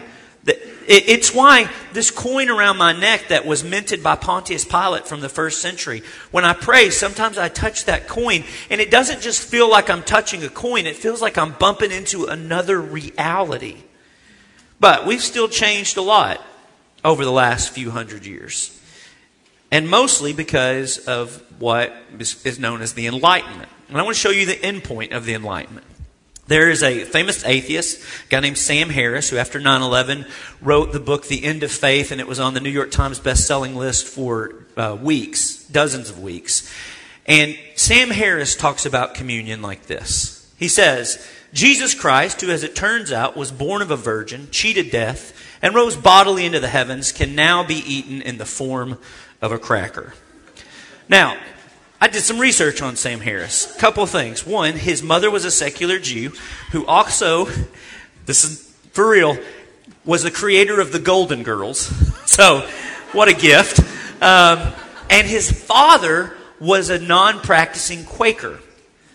It's 0.86 1.34
why 1.34 1.70
this 1.92 2.10
coin 2.10 2.50
around 2.50 2.76
my 2.76 2.92
neck 2.92 3.28
that 3.28 3.46
was 3.46 3.64
minted 3.64 4.02
by 4.02 4.16
Pontius 4.16 4.64
Pilate 4.64 5.06
from 5.06 5.20
the 5.20 5.28
first 5.28 5.62
century, 5.62 6.02
when 6.30 6.44
I 6.44 6.52
pray, 6.52 6.90
sometimes 6.90 7.38
I 7.38 7.48
touch 7.48 7.86
that 7.86 8.08
coin, 8.08 8.44
and 8.70 8.80
it 8.80 8.90
doesn't 8.90 9.22
just 9.22 9.42
feel 9.42 9.70
like 9.70 9.88
I'm 9.88 10.02
touching 10.02 10.42
a 10.44 10.48
coin, 10.48 10.86
it 10.86 10.96
feels 10.96 11.22
like 11.22 11.38
I'm 11.38 11.52
bumping 11.52 11.90
into 11.90 12.26
another 12.26 12.80
reality. 12.80 13.84
But 14.80 15.06
we've 15.06 15.22
still 15.22 15.48
changed 15.48 15.96
a 15.96 16.02
lot 16.02 16.44
over 17.04 17.24
the 17.24 17.32
last 17.32 17.70
few 17.70 17.90
hundred 17.90 18.26
years. 18.26 18.78
And 19.70 19.88
mostly 19.88 20.32
because 20.32 20.98
of 20.98 21.42
what 21.58 21.94
is 22.18 22.58
known 22.58 22.82
as 22.82 22.92
the 22.92 23.06
Enlightenment. 23.06 23.70
And 23.88 23.98
I 23.98 24.02
want 24.02 24.14
to 24.16 24.20
show 24.20 24.30
you 24.30 24.46
the 24.46 24.62
end 24.62 24.84
point 24.84 25.12
of 25.12 25.24
the 25.24 25.34
Enlightenment. 25.34 25.86
There 26.46 26.70
is 26.70 26.82
a 26.82 27.04
famous 27.04 27.42
atheist, 27.44 28.02
a 28.26 28.28
guy 28.28 28.40
named 28.40 28.58
Sam 28.58 28.90
Harris, 28.90 29.30
who 29.30 29.38
after 29.38 29.58
9 29.58 29.80
11 29.80 30.26
wrote 30.60 30.92
the 30.92 31.00
book 31.00 31.26
The 31.26 31.42
End 31.42 31.62
of 31.62 31.72
Faith, 31.72 32.12
and 32.12 32.20
it 32.20 32.26
was 32.26 32.38
on 32.38 32.52
the 32.52 32.60
New 32.60 32.70
York 32.70 32.90
Times 32.90 33.18
best-selling 33.18 33.76
list 33.76 34.06
for 34.06 34.54
uh, 34.76 34.96
weeks, 35.00 35.64
dozens 35.64 36.10
of 36.10 36.20
weeks. 36.20 36.70
And 37.24 37.56
Sam 37.76 38.10
Harris 38.10 38.56
talks 38.56 38.84
about 38.84 39.14
communion 39.14 39.62
like 39.62 39.86
this. 39.86 40.52
He 40.58 40.68
says, 40.68 41.26
Jesus 41.54 41.94
Christ, 41.94 42.42
who 42.42 42.50
as 42.50 42.62
it 42.62 42.76
turns 42.76 43.10
out 43.10 43.36
was 43.36 43.50
born 43.50 43.80
of 43.80 43.90
a 43.90 43.96
virgin, 43.96 44.48
cheated 44.50 44.90
death, 44.90 45.32
and 45.62 45.74
rose 45.74 45.96
bodily 45.96 46.44
into 46.44 46.60
the 46.60 46.68
heavens, 46.68 47.10
can 47.10 47.34
now 47.34 47.64
be 47.64 47.76
eaten 47.76 48.20
in 48.20 48.36
the 48.36 48.44
form 48.44 48.98
of 49.40 49.50
a 49.50 49.58
cracker. 49.58 50.12
Now, 51.08 51.38
I 52.04 52.08
did 52.08 52.20
some 52.20 52.38
research 52.38 52.82
on 52.82 52.96
Sam 52.96 53.20
Harris. 53.20 53.74
A 53.74 53.78
couple 53.78 54.04
things. 54.04 54.46
One, 54.46 54.74
his 54.74 55.02
mother 55.02 55.30
was 55.30 55.46
a 55.46 55.50
secular 55.50 55.98
Jew 55.98 56.32
who 56.70 56.84
also, 56.84 57.46
this 58.26 58.44
is 58.44 58.76
for 58.92 59.08
real, 59.08 59.38
was 60.04 60.22
the 60.22 60.30
creator 60.30 60.82
of 60.82 60.92
the 60.92 60.98
Golden 60.98 61.42
Girls. 61.42 61.90
So, 62.26 62.68
what 63.12 63.28
a 63.28 63.32
gift. 63.32 63.80
Um, 64.20 64.74
and 65.08 65.26
his 65.26 65.50
father 65.50 66.36
was 66.60 66.90
a 66.90 66.98
non 66.98 67.40
practicing 67.40 68.04
Quaker. 68.04 68.60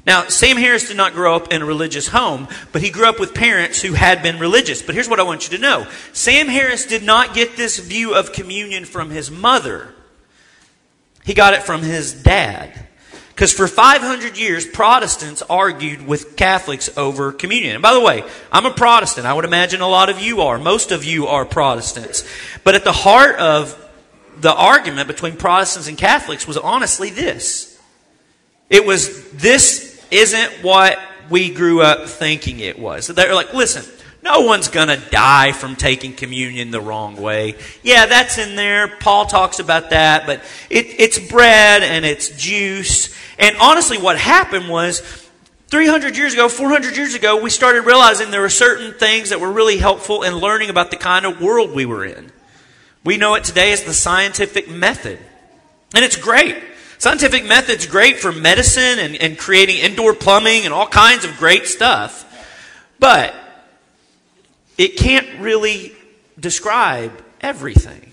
Now, 0.07 0.27
Sam 0.27 0.57
Harris 0.57 0.87
did 0.87 0.97
not 0.97 1.13
grow 1.13 1.35
up 1.35 1.53
in 1.53 1.61
a 1.61 1.65
religious 1.65 2.07
home, 2.07 2.47
but 2.71 2.81
he 2.81 2.89
grew 2.89 3.07
up 3.07 3.19
with 3.19 3.35
parents 3.35 3.83
who 3.83 3.93
had 3.93 4.23
been 4.23 4.39
religious. 4.39 4.81
But 4.81 4.95
here's 4.95 5.07
what 5.07 5.19
I 5.19 5.23
want 5.23 5.43
you 5.43 5.55
to 5.57 5.61
know 5.61 5.85
Sam 6.13 6.47
Harris 6.47 6.87
did 6.87 7.03
not 7.03 7.35
get 7.35 7.55
this 7.55 7.77
view 7.77 8.15
of 8.15 8.33
communion 8.33 8.85
from 8.85 9.11
his 9.11 9.29
mother. 9.29 9.93
He 11.25 11.33
got 11.33 11.53
it 11.53 11.63
from 11.63 11.81
his 11.81 12.23
dad. 12.23 12.87
Because 13.39 13.53
for 13.53 13.67
500 13.67 14.37
years, 14.37 14.67
Protestants 14.67 15.41
argued 15.43 16.05
with 16.05 16.35
Catholics 16.35 16.89
over 16.97 17.31
communion. 17.31 17.75
And 17.75 17.81
by 17.81 17.93
the 17.93 18.01
way, 18.01 18.23
I'm 18.51 18.65
a 18.65 18.71
Protestant. 18.71 19.25
I 19.25 19.33
would 19.33 19.45
imagine 19.45 19.79
a 19.79 19.87
lot 19.87 20.09
of 20.09 20.19
you 20.19 20.41
are. 20.41 20.57
Most 20.57 20.91
of 20.91 21.05
you 21.05 21.27
are 21.27 21.45
Protestants. 21.45 22.27
But 22.65 22.75
at 22.75 22.83
the 22.83 22.91
heart 22.91 23.37
of 23.37 23.77
the 24.41 24.53
argument 24.53 25.07
between 25.07 25.37
Protestants 25.37 25.87
and 25.87 25.97
Catholics 25.97 26.47
was 26.47 26.57
honestly 26.57 27.11
this. 27.11 27.79
It 28.69 28.85
was, 28.85 29.31
this 29.31 30.05
isn't 30.11 30.51
what 30.61 30.99
we 31.29 31.53
grew 31.53 31.81
up 31.81 32.09
thinking 32.09 32.59
it 32.59 32.77
was. 32.77 33.07
They're 33.07 33.33
like, 33.35 33.53
listen, 33.53 33.85
no 34.21 34.41
one's 34.41 34.67
going 34.67 34.89
to 34.89 34.97
die 35.09 35.53
from 35.53 35.75
taking 35.75 36.13
communion 36.13 36.71
the 36.71 36.81
wrong 36.81 37.15
way. 37.15 37.55
Yeah, 37.83 38.05
that's 38.05 38.37
in 38.37 38.55
there. 38.55 38.87
Paul 38.87 39.25
talks 39.25 39.59
about 39.59 39.91
that, 39.91 40.25
but 40.25 40.41
it, 40.69 40.87
it's 40.99 41.19
bread 41.19 41.83
and 41.83 42.05
it's 42.05 42.29
juice. 42.29 43.15
And 43.37 43.55
honestly, 43.57 43.97
what 43.97 44.17
happened 44.17 44.67
was 44.67 44.99
300 45.67 46.17
years 46.17 46.33
ago, 46.33 46.49
400 46.49 46.97
years 46.97 47.13
ago, 47.13 47.41
we 47.41 47.49
started 47.49 47.85
realizing 47.85 48.29
there 48.29 48.41
were 48.41 48.49
certain 48.49 48.93
things 48.93 49.29
that 49.29 49.39
were 49.39 49.51
really 49.51 49.77
helpful 49.77 50.23
in 50.23 50.35
learning 50.35 50.69
about 50.69 50.91
the 50.91 50.97
kind 50.97 51.25
of 51.25 51.39
world 51.39 51.71
we 51.71 51.85
were 51.85 52.03
in. 52.03 52.31
We 53.05 53.15
know 53.17 53.35
it 53.35 53.45
today 53.45 53.71
as 53.71 53.83
the 53.83 53.93
scientific 53.93 54.69
method. 54.69 55.19
And 55.95 56.03
it's 56.03 56.17
great. 56.17 56.57
Scientific 56.97 57.45
method's 57.45 57.85
great 57.87 58.17
for 58.17 58.33
medicine 58.33 58.99
and, 58.99 59.15
and 59.15 59.37
creating 59.37 59.77
indoor 59.77 60.13
plumbing 60.13 60.65
and 60.65 60.73
all 60.73 60.87
kinds 60.87 61.23
of 61.23 61.37
great 61.37 61.65
stuff. 61.65 62.25
But 62.99 63.33
it 64.79 64.95
can't 64.95 65.27
really 65.41 65.91
describe 66.39 67.11
everything. 67.41 68.09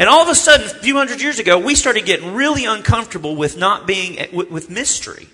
And 0.00 0.08
all 0.08 0.20
of 0.20 0.28
a 0.28 0.34
sudden, 0.34 0.66
a 0.66 0.68
few 0.68 0.96
hundred 0.96 1.22
years 1.22 1.38
ago, 1.38 1.60
we 1.60 1.76
started 1.76 2.04
getting 2.04 2.34
really 2.34 2.64
uncomfortable 2.64 3.36
with 3.36 3.56
not 3.56 3.86
being, 3.86 4.18
with 4.32 4.68
mystery, 4.68 5.28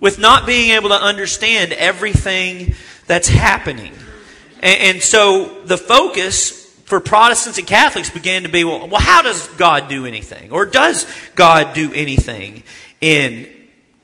with 0.00 0.18
not 0.18 0.44
being 0.44 0.72
able 0.72 0.88
to 0.88 1.00
understand 1.00 1.72
everything 1.72 2.74
that's 3.06 3.28
happening. 3.28 3.92
And, 4.60 4.96
and 4.96 5.02
so 5.02 5.62
the 5.64 5.78
focus 5.78 6.66
for 6.86 6.98
Protestants 6.98 7.58
and 7.58 7.66
Catholics 7.66 8.10
began 8.10 8.42
to 8.42 8.48
be, 8.48 8.64
well, 8.64 8.88
well, 8.88 9.00
how 9.00 9.22
does 9.22 9.46
God 9.50 9.88
do 9.88 10.06
anything? 10.06 10.50
Or 10.50 10.66
does 10.66 11.06
God 11.36 11.72
do 11.72 11.92
anything 11.92 12.64
in 13.00 13.48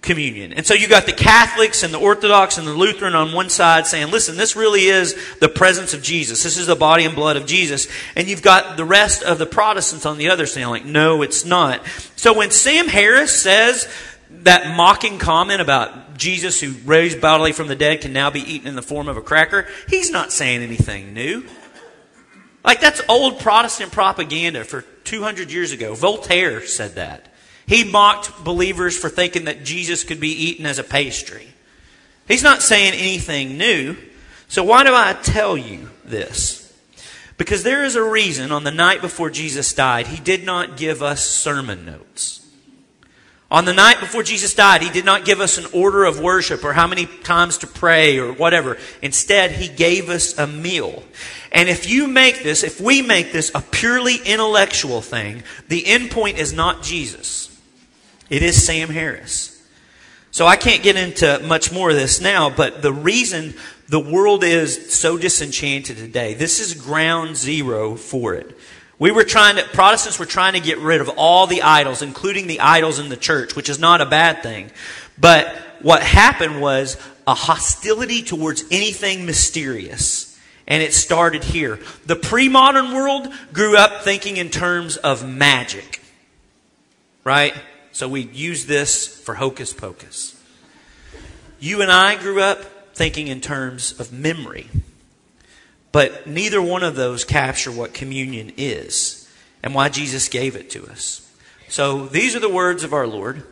communion. 0.03 0.53
And 0.53 0.67
so 0.67 0.75
you 0.75 0.89
got 0.89 1.07
the 1.07 1.13
Catholics 1.13 1.85
and 1.85 1.95
the 1.95 1.99
Orthodox 1.99 2.59
and 2.59 2.67
the 2.67 2.75
Lutheran 2.75 3.15
on 3.15 3.33
one 3.33 3.49
side 3.49 3.87
saying, 3.87 4.11
listen, 4.11 4.37
this 4.37 4.57
really 4.57 4.83
is 4.83 5.17
the 5.39 5.49
presence 5.49 5.95
of 5.95 6.03
Jesus. 6.03 6.43
This 6.43 6.59
is 6.59 6.67
the 6.67 6.77
body 6.77 7.05
and 7.05 7.15
blood 7.15 7.37
of 7.37 7.47
Jesus. 7.47 7.87
And 8.17 8.29
you've 8.29 8.43
got 8.43 8.77
the 8.77 8.85
rest 8.85 9.23
of 9.23 9.39
the 9.39 9.47
Protestants 9.47 10.05
on 10.05 10.19
the 10.19 10.31
other 10.31 10.45
saying, 10.45 10.67
like, 10.67 10.85
no, 10.85 11.23
it's 11.23 11.45
not. 11.45 11.87
So 12.17 12.37
when 12.37 12.51
Sam 12.51 12.89
Harris 12.89 13.41
says 13.41 13.89
that 14.31 14.77
mocking 14.77 15.19
comment 15.19 15.61
about 15.61 16.17
Jesus 16.19 16.61
who 16.61 16.73
raised 16.85 17.21
bodily 17.21 17.53
from 17.53 17.69
the 17.69 17.77
dead 17.77 18.01
can 18.01 18.13
now 18.13 18.31
be 18.31 18.41
eaten 18.41 18.67
in 18.67 18.75
the 18.75 18.83
form 18.83 19.07
of 19.07 19.17
a 19.17 19.23
cracker, 19.23 19.69
he's 19.89 20.11
not 20.11 20.33
saying 20.33 20.63
anything 20.63 21.15
new. 21.15 21.45
Like 22.65 22.81
that's 22.81 23.01
old 23.09 23.39
Protestant 23.39 23.93
propaganda 23.93 24.65
for 24.65 24.83
200 24.83 25.53
years 25.53 25.71
ago. 25.71 25.95
Voltaire 25.95 26.67
said 26.67 26.97
that. 26.97 27.32
He 27.67 27.85
mocked 27.85 28.45
believers 28.45 28.99
for 28.99 29.09
thinking 29.09 29.45
that 29.45 29.65
Jesus 29.65 30.05
could 30.05 30.21
be 30.21 30.31
eaten 30.31 30.67
as 30.67 30.79
a 30.79 30.85
pastry. 30.85 31.49
He's 32.29 32.43
not 32.43 32.63
saying 32.63 32.95
anything 32.95 33.57
new. 33.57 33.97
So 34.49 34.65
why 34.65 34.85
do 34.85 34.95
I 34.95 35.15
tell 35.15 35.57
you 35.57 35.91
this? 36.05 36.63
Because 37.37 37.63
there 37.63 37.85
is 37.85 37.97
a 37.97 38.03
reason 38.03 38.53
on 38.53 38.65
the 38.65 38.71
night 38.71 39.01
before 39.01 39.31
Jesus 39.31 39.73
died, 39.73 40.07
he 40.07 40.23
did 40.23 40.45
not 40.45 40.77
give 40.77 41.03
us 41.03 41.27
sermon 41.29 41.85
notes. 41.85 42.39
On 43.51 43.67
the 43.67 43.75
night 43.75 44.01
before 44.01 44.23
Jesus 44.23 44.55
died, 44.55 44.81
he 44.81 44.89
did 44.89 45.05
not 45.05 45.27
give 45.27 45.41
us 45.41 45.59
an 45.59 45.67
order 45.75 46.05
of 46.05 46.19
worship 46.19 46.65
or 46.65 46.73
how 46.73 46.87
many 46.87 47.05
times 47.05 47.59
to 47.59 47.67
pray 47.67 48.19
or 48.19 48.33
whatever. 48.33 48.79
Instead, 49.03 49.51
he 49.51 49.69
gave 49.69 50.09
us 50.09 50.39
a 50.39 50.47
meal. 50.47 51.03
And 51.51 51.69
if 51.69 51.87
you 51.87 52.09
make 52.09 52.43
this, 52.43 52.63
if 52.63 52.81
we 52.81 53.03
make 53.03 53.31
this 53.31 53.51
a 53.55 53.61
purely 53.61 54.17
intellectual 54.25 55.03
thing, 55.03 55.43
the 55.69 55.87
end 55.87 56.11
point 56.11 56.39
is 56.39 56.55
not 56.55 56.83
Jesus. 56.83 57.52
It 58.33 58.43
is 58.43 58.65
Sam 58.65 58.89
Harris. 58.89 59.63
So 60.31 60.47
I 60.47 60.57
can't 60.57 60.83
get 60.83 60.97
into 60.97 61.39
much 61.45 61.71
more 61.71 61.91
of 61.91 61.97
this 61.97 62.19
now, 62.19 62.49
but 62.49 62.81
the 62.81 62.91
reason 62.91 63.53
the 63.89 64.01
world 64.01 64.43
is 64.43 64.91
so 64.95 65.19
disenchanted 65.19 65.99
today, 65.99 66.33
this 66.33 66.59
is 66.59 66.73
ground 66.73 67.37
zero 67.37 67.95
for 67.95 68.33
it. 68.33 68.57
We 68.99 69.11
were 69.11 69.25
trying 69.25 69.57
to, 69.57 69.65
Protestants 69.65 70.19
were 70.19 70.25
trying 70.25 70.55
to 70.55 70.61
get 70.61 70.79
rid 70.79 71.03
of 71.03 71.11
all 71.11 71.47
the 71.47 71.61
idols, 71.61 72.01
including 72.01 72.47
the 72.47 72.61
idols 72.61 72.99
in 72.99 73.11
the 73.11 73.19
church, 73.19 73.55
which 73.55 73.69
is 73.69 73.79
not 73.79 74.01
a 74.01 74.07
bad 74.07 74.43
thing. 74.43 74.71
But 75.21 75.55
what 75.83 76.03
happened 76.03 76.59
was 76.59 76.97
a 77.27 77.35
hostility 77.35 78.23
towards 78.23 78.65
anything 78.71 79.27
mysterious. 79.27 80.41
And 80.67 80.83
it 80.83 80.95
started 80.95 81.45
here. 81.45 81.81
The 82.07 82.17
pre 82.17 82.49
modern 82.49 82.95
world 82.95 83.29
grew 83.53 83.77
up 83.77 84.05
thinking 84.05 84.39
in 84.39 84.49
terms 84.49 84.97
of 84.97 85.29
magic. 85.29 86.01
Right? 87.25 87.55
So 87.93 88.09
we 88.09 88.23
use 88.23 88.67
this 88.67 89.07
for 89.07 89.35
hocus 89.35 89.73
pocus. 89.73 90.39
You 91.61 91.83
and 91.83 91.93
I 91.93 92.17
grew 92.17 92.41
up 92.41 92.95
thinking 92.95 93.29
in 93.29 93.41
terms 93.41 93.99
of 94.01 94.13
memory. 94.13 94.69
But 95.93 96.27
neither 96.27 96.61
one 96.61 96.83
of 96.83 96.97
those 96.97 97.25
capture 97.25 97.71
what 97.71 97.93
communion 97.93 98.53
is 98.57 99.31
and 99.63 99.75
why 99.75 99.91
Jesus 99.91 100.29
gave 100.29 100.57
it 100.57 100.71
to 100.71 100.87
us. 100.87 101.31
So 101.69 102.07
these 102.07 102.35
are 102.35 102.41
the 102.41 102.49
words 102.49 102.83
of 102.83 102.93
our 102.93 103.07
Lord. 103.07 103.45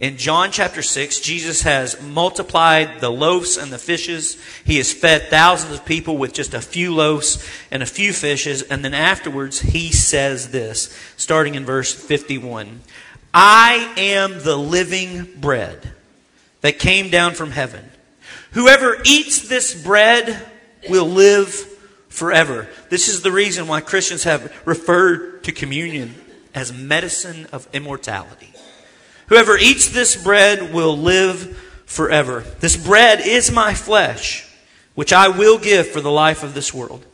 In 0.00 0.16
John 0.16 0.52
chapter 0.52 0.80
6, 0.80 1.18
Jesus 1.18 1.62
has 1.62 2.00
multiplied 2.00 3.00
the 3.00 3.10
loaves 3.10 3.56
and 3.56 3.72
the 3.72 3.78
fishes. 3.78 4.40
He 4.64 4.76
has 4.76 4.92
fed 4.92 5.22
thousands 5.22 5.74
of 5.74 5.84
people 5.84 6.16
with 6.16 6.32
just 6.32 6.54
a 6.54 6.60
few 6.60 6.94
loaves 6.94 7.44
and 7.72 7.82
a 7.82 7.86
few 7.86 8.12
fishes. 8.12 8.62
And 8.62 8.84
then 8.84 8.94
afterwards, 8.94 9.60
he 9.60 9.90
says 9.90 10.52
this, 10.52 10.96
starting 11.16 11.56
in 11.56 11.64
verse 11.64 11.92
51. 11.92 12.80
I 13.32 13.92
am 13.96 14.42
the 14.42 14.56
living 14.56 15.28
bread 15.36 15.92
that 16.60 16.78
came 16.78 17.10
down 17.10 17.34
from 17.34 17.50
heaven. 17.50 17.84
Whoever 18.52 18.98
eats 19.04 19.48
this 19.48 19.80
bread 19.80 20.50
will 20.88 21.06
live 21.06 21.52
forever. 22.08 22.68
This 22.88 23.08
is 23.08 23.22
the 23.22 23.32
reason 23.32 23.68
why 23.68 23.80
Christians 23.80 24.24
have 24.24 24.52
referred 24.64 25.44
to 25.44 25.52
communion 25.52 26.14
as 26.54 26.72
medicine 26.72 27.46
of 27.52 27.68
immortality. 27.72 28.52
Whoever 29.26 29.56
eats 29.56 29.88
this 29.88 30.20
bread 30.22 30.72
will 30.72 30.96
live 30.96 31.56
forever. 31.86 32.44
This 32.60 32.76
bread 32.76 33.20
is 33.20 33.52
my 33.52 33.74
flesh, 33.74 34.46
which 34.94 35.12
I 35.12 35.28
will 35.28 35.58
give 35.58 35.88
for 35.88 36.00
the 36.00 36.10
life 36.10 36.42
of 36.42 36.54
this 36.54 36.72
world. 36.72 37.04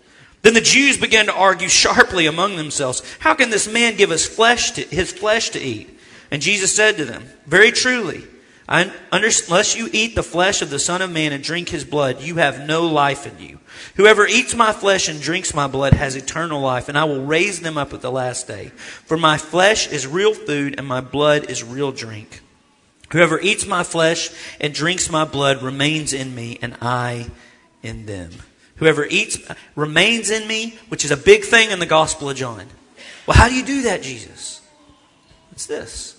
Then 0.42 0.54
the 0.54 0.60
Jews 0.60 0.96
began 0.96 1.26
to 1.26 1.34
argue 1.34 1.68
sharply 1.68 2.26
among 2.26 2.56
themselves, 2.56 3.02
How 3.18 3.34
can 3.34 3.50
this 3.50 3.70
man 3.70 3.96
give 3.96 4.10
us 4.10 4.26
flesh 4.26 4.72
to, 4.72 4.82
his 4.82 5.12
flesh 5.12 5.50
to 5.50 5.60
eat? 5.60 5.93
And 6.34 6.42
Jesus 6.42 6.74
said 6.74 6.96
to 6.96 7.04
them, 7.04 7.22
Very 7.46 7.70
truly, 7.70 8.24
unless 8.66 9.76
you 9.76 9.88
eat 9.92 10.16
the 10.16 10.22
flesh 10.24 10.62
of 10.62 10.70
the 10.70 10.80
Son 10.80 11.00
of 11.00 11.12
Man 11.12 11.32
and 11.32 11.44
drink 11.44 11.68
his 11.68 11.84
blood, 11.84 12.22
you 12.22 12.34
have 12.38 12.66
no 12.66 12.88
life 12.88 13.24
in 13.24 13.38
you. 13.38 13.60
Whoever 13.94 14.26
eats 14.26 14.52
my 14.52 14.72
flesh 14.72 15.08
and 15.08 15.20
drinks 15.20 15.54
my 15.54 15.68
blood 15.68 15.92
has 15.92 16.16
eternal 16.16 16.60
life, 16.60 16.88
and 16.88 16.98
I 16.98 17.04
will 17.04 17.24
raise 17.24 17.60
them 17.60 17.78
up 17.78 17.94
at 17.94 18.00
the 18.00 18.10
last 18.10 18.48
day. 18.48 18.72
For 19.04 19.16
my 19.16 19.38
flesh 19.38 19.86
is 19.86 20.08
real 20.08 20.34
food, 20.34 20.74
and 20.76 20.88
my 20.88 21.00
blood 21.00 21.48
is 21.48 21.62
real 21.62 21.92
drink. 21.92 22.40
Whoever 23.12 23.38
eats 23.38 23.64
my 23.64 23.84
flesh 23.84 24.30
and 24.60 24.74
drinks 24.74 25.08
my 25.08 25.24
blood 25.24 25.62
remains 25.62 26.12
in 26.12 26.34
me, 26.34 26.58
and 26.60 26.76
I 26.82 27.30
in 27.80 28.06
them. 28.06 28.32
Whoever 28.78 29.06
eats 29.06 29.38
remains 29.76 30.30
in 30.30 30.48
me, 30.48 30.76
which 30.88 31.04
is 31.04 31.12
a 31.12 31.16
big 31.16 31.44
thing 31.44 31.70
in 31.70 31.78
the 31.78 31.86
Gospel 31.86 32.28
of 32.28 32.36
John. 32.36 32.66
Well, 33.24 33.36
how 33.36 33.48
do 33.48 33.54
you 33.54 33.64
do 33.64 33.82
that, 33.82 34.02
Jesus? 34.02 34.62
It's 35.52 35.66
this. 35.66 36.13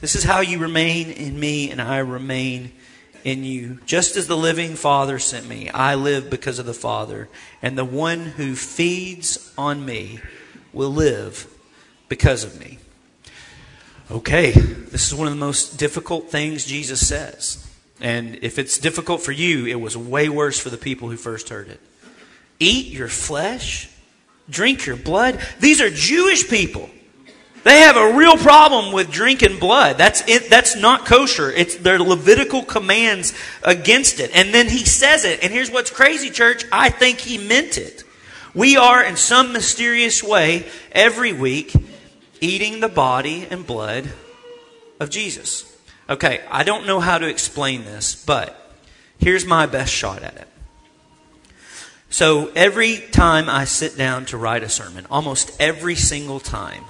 This 0.00 0.14
is 0.14 0.24
how 0.24 0.40
you 0.40 0.58
remain 0.58 1.10
in 1.10 1.38
me 1.38 1.70
and 1.70 1.82
I 1.82 1.98
remain 1.98 2.72
in 3.24 3.42
you. 3.42 3.80
Just 3.84 4.16
as 4.16 4.28
the 4.28 4.36
living 4.36 4.76
Father 4.76 5.18
sent 5.18 5.48
me, 5.48 5.68
I 5.70 5.96
live 5.96 6.30
because 6.30 6.58
of 6.58 6.66
the 6.66 6.74
Father. 6.74 7.28
And 7.60 7.76
the 7.76 7.84
one 7.84 8.20
who 8.20 8.54
feeds 8.54 9.52
on 9.58 9.84
me 9.84 10.20
will 10.72 10.90
live 10.90 11.46
because 12.08 12.44
of 12.44 12.60
me. 12.60 12.78
Okay, 14.10 14.52
this 14.52 15.06
is 15.06 15.14
one 15.14 15.26
of 15.26 15.34
the 15.34 15.40
most 15.40 15.78
difficult 15.78 16.30
things 16.30 16.64
Jesus 16.64 17.06
says. 17.06 17.66
And 18.00 18.38
if 18.42 18.58
it's 18.58 18.78
difficult 18.78 19.20
for 19.20 19.32
you, 19.32 19.66
it 19.66 19.80
was 19.80 19.96
way 19.96 20.28
worse 20.28 20.58
for 20.58 20.70
the 20.70 20.78
people 20.78 21.10
who 21.10 21.16
first 21.16 21.48
heard 21.48 21.68
it. 21.68 21.80
Eat 22.60 22.86
your 22.86 23.08
flesh, 23.08 23.90
drink 24.48 24.86
your 24.86 24.96
blood. 24.96 25.40
These 25.60 25.80
are 25.80 25.90
Jewish 25.90 26.48
people. 26.48 26.88
They 27.64 27.80
have 27.80 27.96
a 27.96 28.16
real 28.16 28.36
problem 28.36 28.92
with 28.92 29.10
drinking 29.10 29.58
blood. 29.58 29.98
That's 29.98 30.26
it, 30.28 30.48
that's 30.48 30.76
not 30.76 31.06
kosher. 31.06 31.50
It's 31.50 31.76
their 31.76 31.98
Levitical 31.98 32.62
commands 32.62 33.34
against 33.62 34.20
it. 34.20 34.30
And 34.34 34.54
then 34.54 34.68
he 34.68 34.84
says 34.84 35.24
it. 35.24 35.42
And 35.42 35.52
here's 35.52 35.70
what's 35.70 35.90
crazy, 35.90 36.30
church. 36.30 36.64
I 36.72 36.90
think 36.90 37.18
he 37.18 37.38
meant 37.38 37.76
it. 37.76 38.04
We 38.54 38.76
are 38.76 39.02
in 39.02 39.16
some 39.16 39.52
mysterious 39.52 40.22
way 40.22 40.66
every 40.92 41.32
week 41.32 41.74
eating 42.40 42.80
the 42.80 42.88
body 42.88 43.46
and 43.50 43.66
blood 43.66 44.08
of 45.00 45.10
Jesus. 45.10 45.64
Okay, 46.08 46.42
I 46.50 46.64
don't 46.64 46.86
know 46.86 47.00
how 47.00 47.18
to 47.18 47.28
explain 47.28 47.84
this, 47.84 48.14
but 48.14 48.72
here's 49.18 49.44
my 49.44 49.66
best 49.66 49.92
shot 49.92 50.22
at 50.22 50.36
it. 50.36 50.48
So 52.10 52.50
every 52.56 52.96
time 52.96 53.50
I 53.50 53.64
sit 53.64 53.98
down 53.98 54.24
to 54.26 54.38
write 54.38 54.62
a 54.62 54.68
sermon, 54.68 55.06
almost 55.10 55.54
every 55.60 55.94
single 55.94 56.40
time, 56.40 56.84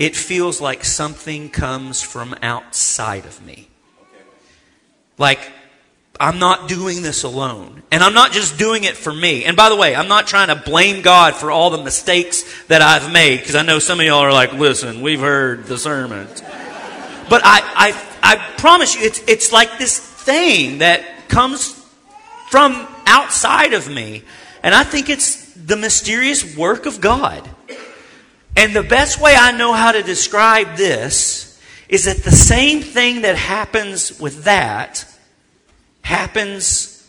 it 0.00 0.16
feels 0.16 0.62
like 0.62 0.82
something 0.82 1.50
comes 1.50 2.00
from 2.00 2.34
outside 2.40 3.26
of 3.26 3.44
me. 3.44 3.68
Like, 5.18 5.38
I'm 6.18 6.38
not 6.38 6.68
doing 6.68 7.02
this 7.02 7.22
alone. 7.22 7.82
And 7.92 8.02
I'm 8.02 8.14
not 8.14 8.32
just 8.32 8.58
doing 8.58 8.84
it 8.84 8.96
for 8.96 9.12
me. 9.12 9.44
And 9.44 9.58
by 9.58 9.68
the 9.68 9.76
way, 9.76 9.94
I'm 9.94 10.08
not 10.08 10.26
trying 10.26 10.48
to 10.48 10.56
blame 10.56 11.02
God 11.02 11.36
for 11.36 11.50
all 11.50 11.68
the 11.68 11.84
mistakes 11.84 12.44
that 12.68 12.80
I've 12.80 13.12
made, 13.12 13.40
because 13.40 13.54
I 13.54 13.62
know 13.62 13.78
some 13.78 14.00
of 14.00 14.06
y'all 14.06 14.20
are 14.20 14.32
like, 14.32 14.54
listen, 14.54 15.02
we've 15.02 15.20
heard 15.20 15.66
the 15.66 15.76
sermons. 15.76 16.40
But 17.28 17.42
I, 17.44 17.60
I, 17.62 18.06
I 18.22 18.36
promise 18.56 18.96
you, 18.96 19.02
it's, 19.02 19.20
it's 19.28 19.52
like 19.52 19.78
this 19.78 19.98
thing 19.98 20.78
that 20.78 21.28
comes 21.28 21.72
from 22.48 22.88
outside 23.04 23.74
of 23.74 23.86
me. 23.86 24.22
And 24.62 24.74
I 24.74 24.82
think 24.82 25.10
it's 25.10 25.52
the 25.52 25.76
mysterious 25.76 26.56
work 26.56 26.86
of 26.86 27.02
God. 27.02 27.48
And 28.56 28.74
the 28.74 28.82
best 28.82 29.20
way 29.20 29.34
I 29.36 29.52
know 29.52 29.72
how 29.72 29.92
to 29.92 30.02
describe 30.02 30.76
this 30.76 31.60
is 31.88 32.04
that 32.04 32.18
the 32.18 32.30
same 32.30 32.82
thing 32.82 33.22
that 33.22 33.36
happens 33.36 34.18
with 34.20 34.44
that 34.44 35.04
happens 36.02 37.08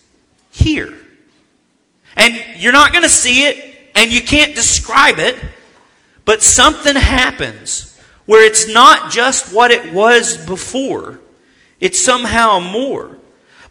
here. 0.52 0.98
And 2.16 2.44
you're 2.58 2.74
not 2.74 2.92
going 2.92 3.04
to 3.04 3.10
see 3.10 3.46
it 3.46 3.92
and 3.96 4.12
you 4.12 4.22
can't 4.22 4.56
describe 4.56 5.20
it, 5.20 5.38
but 6.26 6.42
something 6.42 6.96
happens 6.96 8.00
where 8.26 8.46
it's 8.46 8.72
not 8.72 9.12
just 9.12 9.54
what 9.54 9.72
it 9.72 9.94
was 9.94 10.38
before. 10.46 11.20
It's 11.80 12.00
somehow 12.00 12.60
more. 12.60 13.18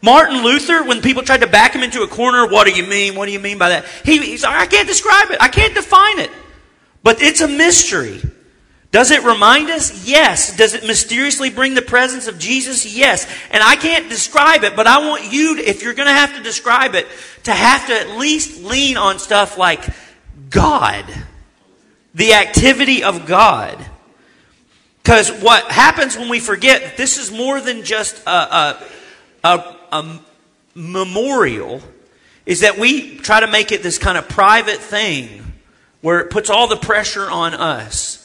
Martin 0.01 0.43
Luther, 0.43 0.83
when 0.83 1.01
people 1.01 1.23
tried 1.23 1.41
to 1.41 1.47
back 1.47 1.73
him 1.73 1.83
into 1.83 2.01
a 2.01 2.07
corner, 2.07 2.47
what 2.47 2.65
do 2.65 2.73
you 2.73 2.83
mean? 2.87 3.15
What 3.15 3.27
do 3.27 3.31
you 3.31 3.39
mean 3.39 3.57
by 3.57 3.69
that? 3.69 3.85
He, 4.03 4.17
he's 4.19 4.43
like, 4.43 4.55
I 4.55 4.65
can't 4.65 4.87
describe 4.87 5.31
it. 5.31 5.37
I 5.39 5.47
can't 5.47 5.73
define 5.75 6.19
it. 6.19 6.31
But 7.03 7.21
it's 7.21 7.41
a 7.41 7.47
mystery. 7.47 8.21
Does 8.91 9.09
it 9.09 9.23
remind 9.23 9.69
us? 9.69 10.05
Yes. 10.07 10.55
Does 10.57 10.73
it 10.73 10.85
mysteriously 10.85 11.49
bring 11.49 11.75
the 11.75 11.81
presence 11.81 12.27
of 12.27 12.37
Jesus? 12.37 12.85
Yes. 12.95 13.25
And 13.49 13.63
I 13.63 13.75
can't 13.75 14.09
describe 14.09 14.63
it, 14.63 14.75
but 14.75 14.85
I 14.85 15.07
want 15.07 15.31
you, 15.31 15.55
to, 15.55 15.61
if 15.61 15.81
you're 15.81 15.93
going 15.93 16.07
to 16.07 16.13
have 16.13 16.35
to 16.35 16.43
describe 16.43 16.93
it, 16.95 17.07
to 17.43 17.51
have 17.51 17.87
to 17.87 17.93
at 17.97 18.17
least 18.17 18.63
lean 18.63 18.97
on 18.97 19.17
stuff 19.17 19.57
like 19.57 19.87
God, 20.49 21.05
the 22.13 22.33
activity 22.33 23.03
of 23.03 23.25
God. 23.25 23.77
Because 25.01 25.31
what 25.41 25.71
happens 25.71 26.17
when 26.17 26.29
we 26.29 26.39
forget 26.39 26.97
this 26.97 27.17
is 27.17 27.31
more 27.31 27.61
than 27.61 27.83
just 27.83 28.21
a, 28.27 28.29
a, 28.29 28.87
a, 29.43 29.75
a 29.93 30.19
memorial, 30.75 31.81
is 32.45 32.59
that 32.59 32.77
we 32.77 33.17
try 33.17 33.39
to 33.39 33.47
make 33.47 33.71
it 33.71 33.81
this 33.81 33.97
kind 33.97 34.17
of 34.17 34.27
private 34.27 34.77
thing 34.77 35.50
where 36.01 36.19
it 36.19 36.29
puts 36.29 36.49
all 36.49 36.67
the 36.67 36.77
pressure 36.77 37.29
on 37.29 37.53
us 37.53 38.21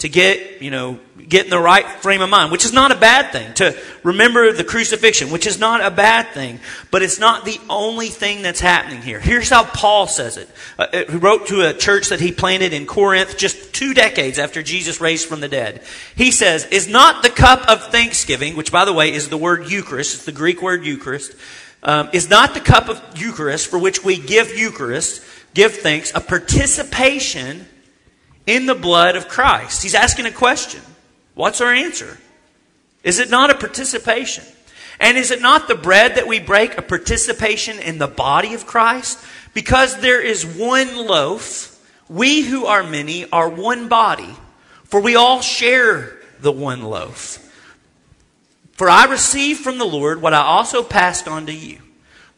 to 0.00 0.08
get, 0.08 0.62
you 0.62 0.70
know, 0.70 0.98
get 1.28 1.44
in 1.44 1.50
the 1.50 1.60
right 1.60 1.86
frame 1.86 2.22
of 2.22 2.30
mind, 2.30 2.50
which 2.50 2.64
is 2.64 2.72
not 2.72 2.90
a 2.90 2.94
bad 2.94 3.32
thing. 3.32 3.52
To 3.54 3.78
remember 4.02 4.50
the 4.50 4.64
crucifixion, 4.64 5.30
which 5.30 5.46
is 5.46 5.58
not 5.60 5.84
a 5.84 5.90
bad 5.90 6.28
thing, 6.32 6.58
but 6.90 7.02
it's 7.02 7.18
not 7.18 7.44
the 7.44 7.60
only 7.68 8.08
thing 8.08 8.40
that's 8.40 8.60
happening 8.60 9.02
here. 9.02 9.20
Here's 9.20 9.50
how 9.50 9.64
Paul 9.64 10.06
says 10.06 10.38
it. 10.38 10.48
Uh, 10.78 10.86
uh 10.90 11.04
he 11.10 11.18
wrote 11.18 11.48
to 11.48 11.68
a 11.68 11.74
church 11.74 12.08
that 12.08 12.20
he 12.20 12.32
planted 12.32 12.72
in 12.72 12.86
Corinth 12.86 13.36
just 13.36 13.74
two 13.74 13.92
decades 13.92 14.38
after 14.38 14.62
Jesus 14.62 15.02
raised 15.02 15.28
from 15.28 15.40
the 15.40 15.48
dead. 15.48 15.82
He 16.16 16.30
says, 16.30 16.64
is 16.66 16.88
not 16.88 17.22
the 17.22 17.28
cup 17.30 17.68
of 17.68 17.88
thanksgiving, 17.88 18.56
which 18.56 18.72
by 18.72 18.86
the 18.86 18.94
way 18.94 19.12
is 19.12 19.28
the 19.28 19.36
word 19.36 19.70
Eucharist, 19.70 20.14
it's 20.14 20.24
the 20.24 20.32
Greek 20.32 20.62
word 20.62 20.82
Eucharist, 20.86 21.34
um, 21.82 22.08
is 22.14 22.30
not 22.30 22.54
the 22.54 22.60
cup 22.60 22.88
of 22.88 23.02
Eucharist 23.16 23.68
for 23.68 23.78
which 23.78 24.02
we 24.02 24.18
give 24.18 24.56
Eucharist, 24.56 25.22
give 25.54 25.76
thanks, 25.76 26.12
a 26.14 26.20
participation 26.20 27.66
in 28.46 28.66
the 28.66 28.74
blood 28.74 29.16
of 29.16 29.28
Christ? 29.28 29.82
He's 29.82 29.94
asking 29.94 30.26
a 30.26 30.32
question. 30.32 30.82
What's 31.34 31.60
our 31.60 31.72
answer? 31.72 32.18
Is 33.02 33.18
it 33.18 33.30
not 33.30 33.50
a 33.50 33.54
participation? 33.54 34.44
And 35.00 35.16
is 35.16 35.30
it 35.30 35.40
not 35.40 35.66
the 35.66 35.74
bread 35.74 36.16
that 36.16 36.26
we 36.26 36.40
break 36.40 36.76
a 36.76 36.82
participation 36.82 37.78
in 37.78 37.98
the 37.98 38.06
body 38.06 38.52
of 38.52 38.66
Christ? 38.66 39.18
Because 39.54 40.00
there 40.00 40.20
is 40.20 40.44
one 40.44 41.06
loaf, 41.06 41.78
we 42.08 42.42
who 42.42 42.66
are 42.66 42.82
many 42.82 43.28
are 43.30 43.48
one 43.48 43.88
body, 43.88 44.36
for 44.84 45.00
we 45.00 45.16
all 45.16 45.40
share 45.40 46.18
the 46.40 46.52
one 46.52 46.82
loaf. 46.82 47.38
For 48.72 48.90
I 48.90 49.04
received 49.04 49.60
from 49.60 49.78
the 49.78 49.84
Lord 49.86 50.20
what 50.20 50.34
I 50.34 50.40
also 50.40 50.82
passed 50.82 51.26
on 51.26 51.46
to 51.46 51.52
you. 51.52 51.78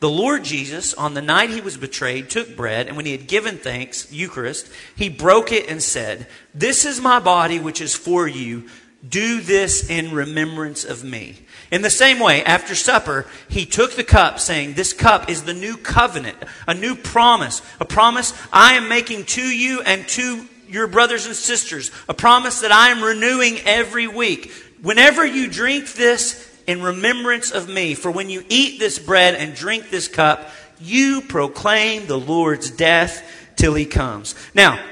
The 0.03 0.11
Lord 0.11 0.43
Jesus, 0.43 0.95
on 0.95 1.15
the 1.15 1.23
night 1.23 1.51
he 1.51 1.61
was 1.61 1.77
betrayed, 1.77 2.29
took 2.29 2.57
bread, 2.57 2.89
and 2.89 2.97
when 2.97 3.07
he 3.07 3.13
had 3.13 3.29
given 3.29 3.57
thanks, 3.57 4.11
Eucharist, 4.11 4.69
he 4.97 5.09
broke 5.09 5.53
it 5.53 5.69
and 5.71 5.81
said, 5.81 6.27
This 6.53 6.85
is 6.85 7.01
my 7.01 7.21
body 7.21 7.61
which 7.61 7.81
is 7.81 7.95
for 7.95 8.27
you. 8.27 8.69
Do 9.09 9.41
this 9.41 9.89
in 9.89 10.11
remembrance 10.11 10.85
of 10.85 11.05
me. 11.05 11.47
In 11.71 11.83
the 11.83 11.89
same 11.89 12.19
way, 12.19 12.43
after 12.43 12.75
supper, 12.75 13.27
he 13.49 13.65
took 13.65 13.93
the 13.93 14.03
cup, 14.03 14.41
saying, 14.41 14.75
This 14.75 14.93
cup 14.93 15.31
is 15.31 15.45
the 15.45 15.55
new 15.55 15.77
covenant, 15.77 16.39
a 16.67 16.75
new 16.75 16.97
promise, 16.97 17.63
a 17.79 17.85
promise 17.85 18.35
I 18.53 18.75
am 18.75 18.89
making 18.89 19.27
to 19.27 19.41
you 19.41 19.83
and 19.83 20.09
to 20.09 20.49
your 20.67 20.89
brothers 20.89 21.27
and 21.27 21.37
sisters, 21.37 21.93
a 22.09 22.15
promise 22.15 22.63
that 22.63 22.73
I 22.73 22.89
am 22.89 23.05
renewing 23.05 23.59
every 23.65 24.09
week. 24.09 24.51
Whenever 24.83 25.25
you 25.25 25.49
drink 25.49 25.93
this, 25.93 26.52
in 26.73 26.83
remembrance 26.83 27.51
of 27.51 27.69
me. 27.69 27.95
For 27.95 28.11
when 28.11 28.31
you 28.31 28.45
eat 28.49 28.79
this 28.81 28.99
bread 28.99 29.35
and 29.35 29.55
drink 29.55 29.91
this 29.91 30.09
cup, 30.09 30.51
you 30.81 31.21
proclaim 31.21 32.07
the 32.07 32.19
Lord's 32.19 32.71
death 32.71 33.23
till 33.57 33.75
he 33.75 33.85
comes. 33.85 34.35
Now, 34.55 34.83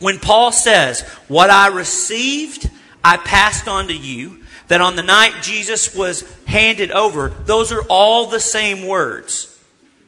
when 0.00 0.18
Paul 0.18 0.52
says, 0.52 1.02
What 1.28 1.48
I 1.48 1.68
received, 1.68 2.68
I 3.02 3.16
passed 3.16 3.68
on 3.68 3.88
to 3.88 3.96
you, 3.96 4.42
that 4.68 4.80
on 4.80 4.96
the 4.96 5.02
night 5.02 5.42
Jesus 5.42 5.94
was 5.94 6.30
handed 6.46 6.90
over, 6.90 7.28
those 7.28 7.72
are 7.72 7.82
all 7.88 8.26
the 8.26 8.40
same 8.40 8.86
words. 8.86 9.46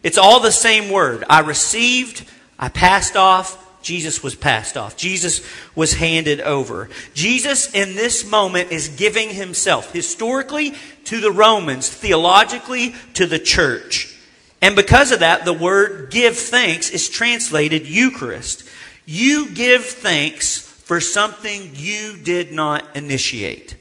It's 0.02 0.18
all 0.18 0.40
the 0.40 0.52
same 0.52 0.90
word. 0.90 1.24
I 1.30 1.40
received, 1.40 2.28
I 2.58 2.68
passed 2.68 3.16
off, 3.16 3.58
Jesus 3.82 4.22
was 4.22 4.34
passed 4.34 4.76
off. 4.76 4.96
Jesus 4.96 5.44
was 5.74 5.94
handed 5.94 6.40
over. 6.40 6.88
Jesus, 7.14 7.74
in 7.74 7.94
this 7.94 8.28
moment, 8.28 8.72
is 8.72 8.88
giving 8.88 9.30
himself 9.30 9.92
historically 9.92 10.74
to 11.04 11.20
the 11.20 11.32
Romans, 11.32 11.88
theologically 11.88 12.94
to 13.14 13.26
the 13.26 13.38
church. 13.38 14.16
And 14.60 14.76
because 14.76 15.10
of 15.10 15.20
that, 15.20 15.44
the 15.44 15.52
word 15.52 16.10
give 16.10 16.36
thanks 16.36 16.90
is 16.90 17.08
translated 17.08 17.86
Eucharist. 17.86 18.64
You 19.04 19.50
give 19.50 19.84
thanks 19.84 20.58
for 20.58 21.00
something 21.00 21.72
you 21.74 22.16
did 22.16 22.52
not 22.52 22.84
initiate. 22.96 23.76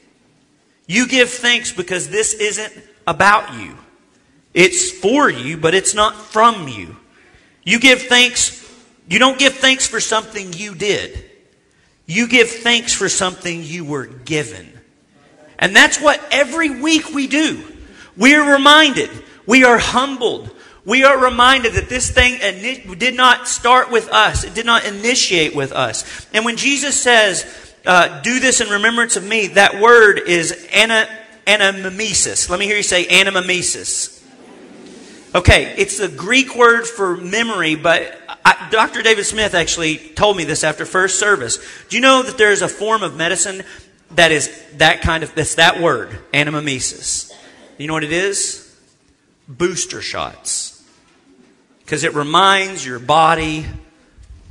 You 0.86 1.06
give 1.06 1.30
thanks 1.30 1.72
because 1.72 2.08
this 2.08 2.34
isn't 2.34 2.72
about 3.06 3.54
you. 3.54 3.76
It's 4.54 4.90
for 4.90 5.30
you, 5.30 5.56
but 5.56 5.74
it's 5.74 5.94
not 5.94 6.16
from 6.16 6.68
you. 6.68 6.96
You 7.64 7.78
give 7.78 8.02
thanks 8.02 8.48
you 9.08 9.18
don't 9.18 9.38
give 9.38 9.54
thanks 9.54 9.86
for 9.86 10.00
something 10.00 10.52
you 10.52 10.74
did. 10.74 11.30
You 12.06 12.28
give 12.28 12.50
thanks 12.50 12.92
for 12.92 13.08
something 13.08 13.62
you 13.62 13.84
were 13.84 14.06
given. 14.06 14.72
And 15.58 15.74
that's 15.74 16.00
what 16.00 16.20
every 16.30 16.80
week 16.80 17.14
we 17.14 17.26
do. 17.26 17.62
We 18.16 18.34
are 18.34 18.52
reminded. 18.52 19.10
We 19.46 19.64
are 19.64 19.78
humbled. 19.78 20.50
We 20.84 21.04
are 21.04 21.16
reminded 21.16 21.74
that 21.74 21.88
this 21.88 22.10
thing 22.10 22.38
did 22.98 23.14
not 23.14 23.46
start 23.46 23.90
with 23.90 24.08
us. 24.08 24.44
It 24.44 24.54
did 24.54 24.66
not 24.66 24.84
initiate 24.84 25.54
with 25.54 25.72
us. 25.72 26.26
And 26.34 26.44
when 26.44 26.56
Jesus 26.56 27.00
says, 27.00 27.46
uh, 27.86 28.20
do 28.22 28.40
this 28.40 28.60
in 28.60 28.68
remembrance 28.68 29.16
of 29.16 29.24
me, 29.24 29.48
that 29.48 29.80
word 29.80 30.18
is 30.18 30.68
ana, 30.72 31.08
anamnesis. 31.46 32.50
Let 32.50 32.58
me 32.58 32.66
hear 32.66 32.76
you 32.76 32.82
say 32.82 33.06
anamnesis. 33.06 34.22
Okay, 35.34 35.74
it's 35.78 35.98
the 35.98 36.08
Greek 36.08 36.56
word 36.56 36.86
for 36.86 37.16
memory, 37.16 37.74
but 37.74 38.20
I, 38.44 38.68
Dr. 38.70 39.02
David 39.02 39.24
Smith 39.24 39.54
actually 39.54 39.96
told 39.96 40.36
me 40.36 40.44
this 40.44 40.64
after 40.64 40.84
first 40.84 41.18
service. 41.18 41.58
Do 41.88 41.96
you 41.96 42.02
know 42.02 42.22
that 42.22 42.38
there 42.38 42.52
is 42.52 42.62
a 42.62 42.68
form 42.68 43.02
of 43.02 43.16
medicine 43.16 43.62
that 44.12 44.32
is 44.32 44.50
that 44.76 45.02
kind 45.02 45.22
of, 45.22 45.34
that's 45.34 45.56
that 45.56 45.80
word, 45.80 46.18
anamnesis? 46.32 47.32
You 47.78 47.86
know 47.86 47.94
what 47.94 48.04
it 48.04 48.12
is? 48.12 48.74
Booster 49.48 50.00
shots. 50.00 50.82
Because 51.80 52.04
it 52.04 52.14
reminds 52.14 52.84
your 52.86 52.98
body 52.98 53.66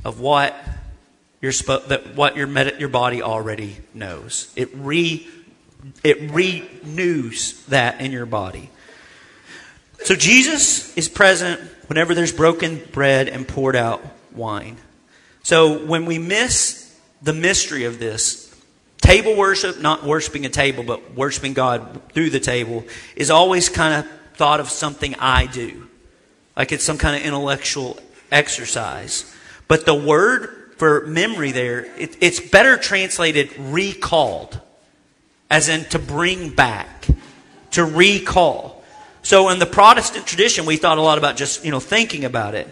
of 0.04 0.20
what 0.20 0.54
your 1.40 1.52
that 1.52 2.14
what 2.14 2.36
your 2.36 2.46
med- 2.46 2.78
your 2.78 2.88
body 2.88 3.20
already 3.20 3.76
knows. 3.92 4.52
It 4.54 4.70
re 4.74 5.26
it 6.04 6.30
renews 6.30 7.64
that 7.66 8.00
in 8.00 8.12
your 8.12 8.26
body. 8.26 8.70
So 10.04 10.14
Jesus 10.14 10.96
is 10.96 11.08
present 11.08 11.60
whenever 11.88 12.14
there's 12.14 12.32
broken 12.32 12.82
bread 12.92 13.28
and 13.28 13.46
poured 13.46 13.76
out 13.76 14.02
wine. 14.32 14.76
So 15.42 15.84
when 15.84 16.06
we 16.06 16.18
miss 16.18 16.96
the 17.20 17.32
mystery 17.32 17.84
of 17.84 17.98
this, 17.98 18.54
table 19.00 19.36
worship, 19.36 19.80
not 19.80 20.04
worshiping 20.04 20.46
a 20.46 20.48
table, 20.48 20.84
but 20.84 21.14
worshiping 21.14 21.52
God 21.52 22.00
through 22.12 22.30
the 22.30 22.40
table, 22.40 22.84
is 23.16 23.30
always 23.30 23.68
kind 23.68 24.04
of 24.04 24.10
thought 24.34 24.60
of 24.60 24.70
something 24.70 25.14
I 25.18 25.46
do. 25.46 25.88
Like 26.56 26.72
it's 26.72 26.84
some 26.84 26.98
kind 26.98 27.16
of 27.16 27.22
intellectual 27.22 27.98
exercise. 28.30 29.34
But 29.68 29.86
the 29.86 29.94
word 29.94 30.74
for 30.76 31.06
memory 31.06 31.52
there, 31.52 31.84
it, 31.96 32.16
it's 32.20 32.40
better 32.40 32.76
translated 32.76 33.56
recalled, 33.58 34.60
as 35.50 35.68
in 35.68 35.84
to 35.86 35.98
bring 35.98 36.50
back, 36.50 37.06
to 37.72 37.84
recall. 37.84 38.81
So 39.22 39.48
in 39.50 39.58
the 39.58 39.66
Protestant 39.66 40.26
tradition, 40.26 40.66
we 40.66 40.76
thought 40.76 40.98
a 40.98 41.02
lot 41.02 41.18
about 41.18 41.36
just, 41.36 41.64
you 41.64 41.70
know, 41.70 41.80
thinking 41.80 42.24
about 42.24 42.54
it. 42.54 42.68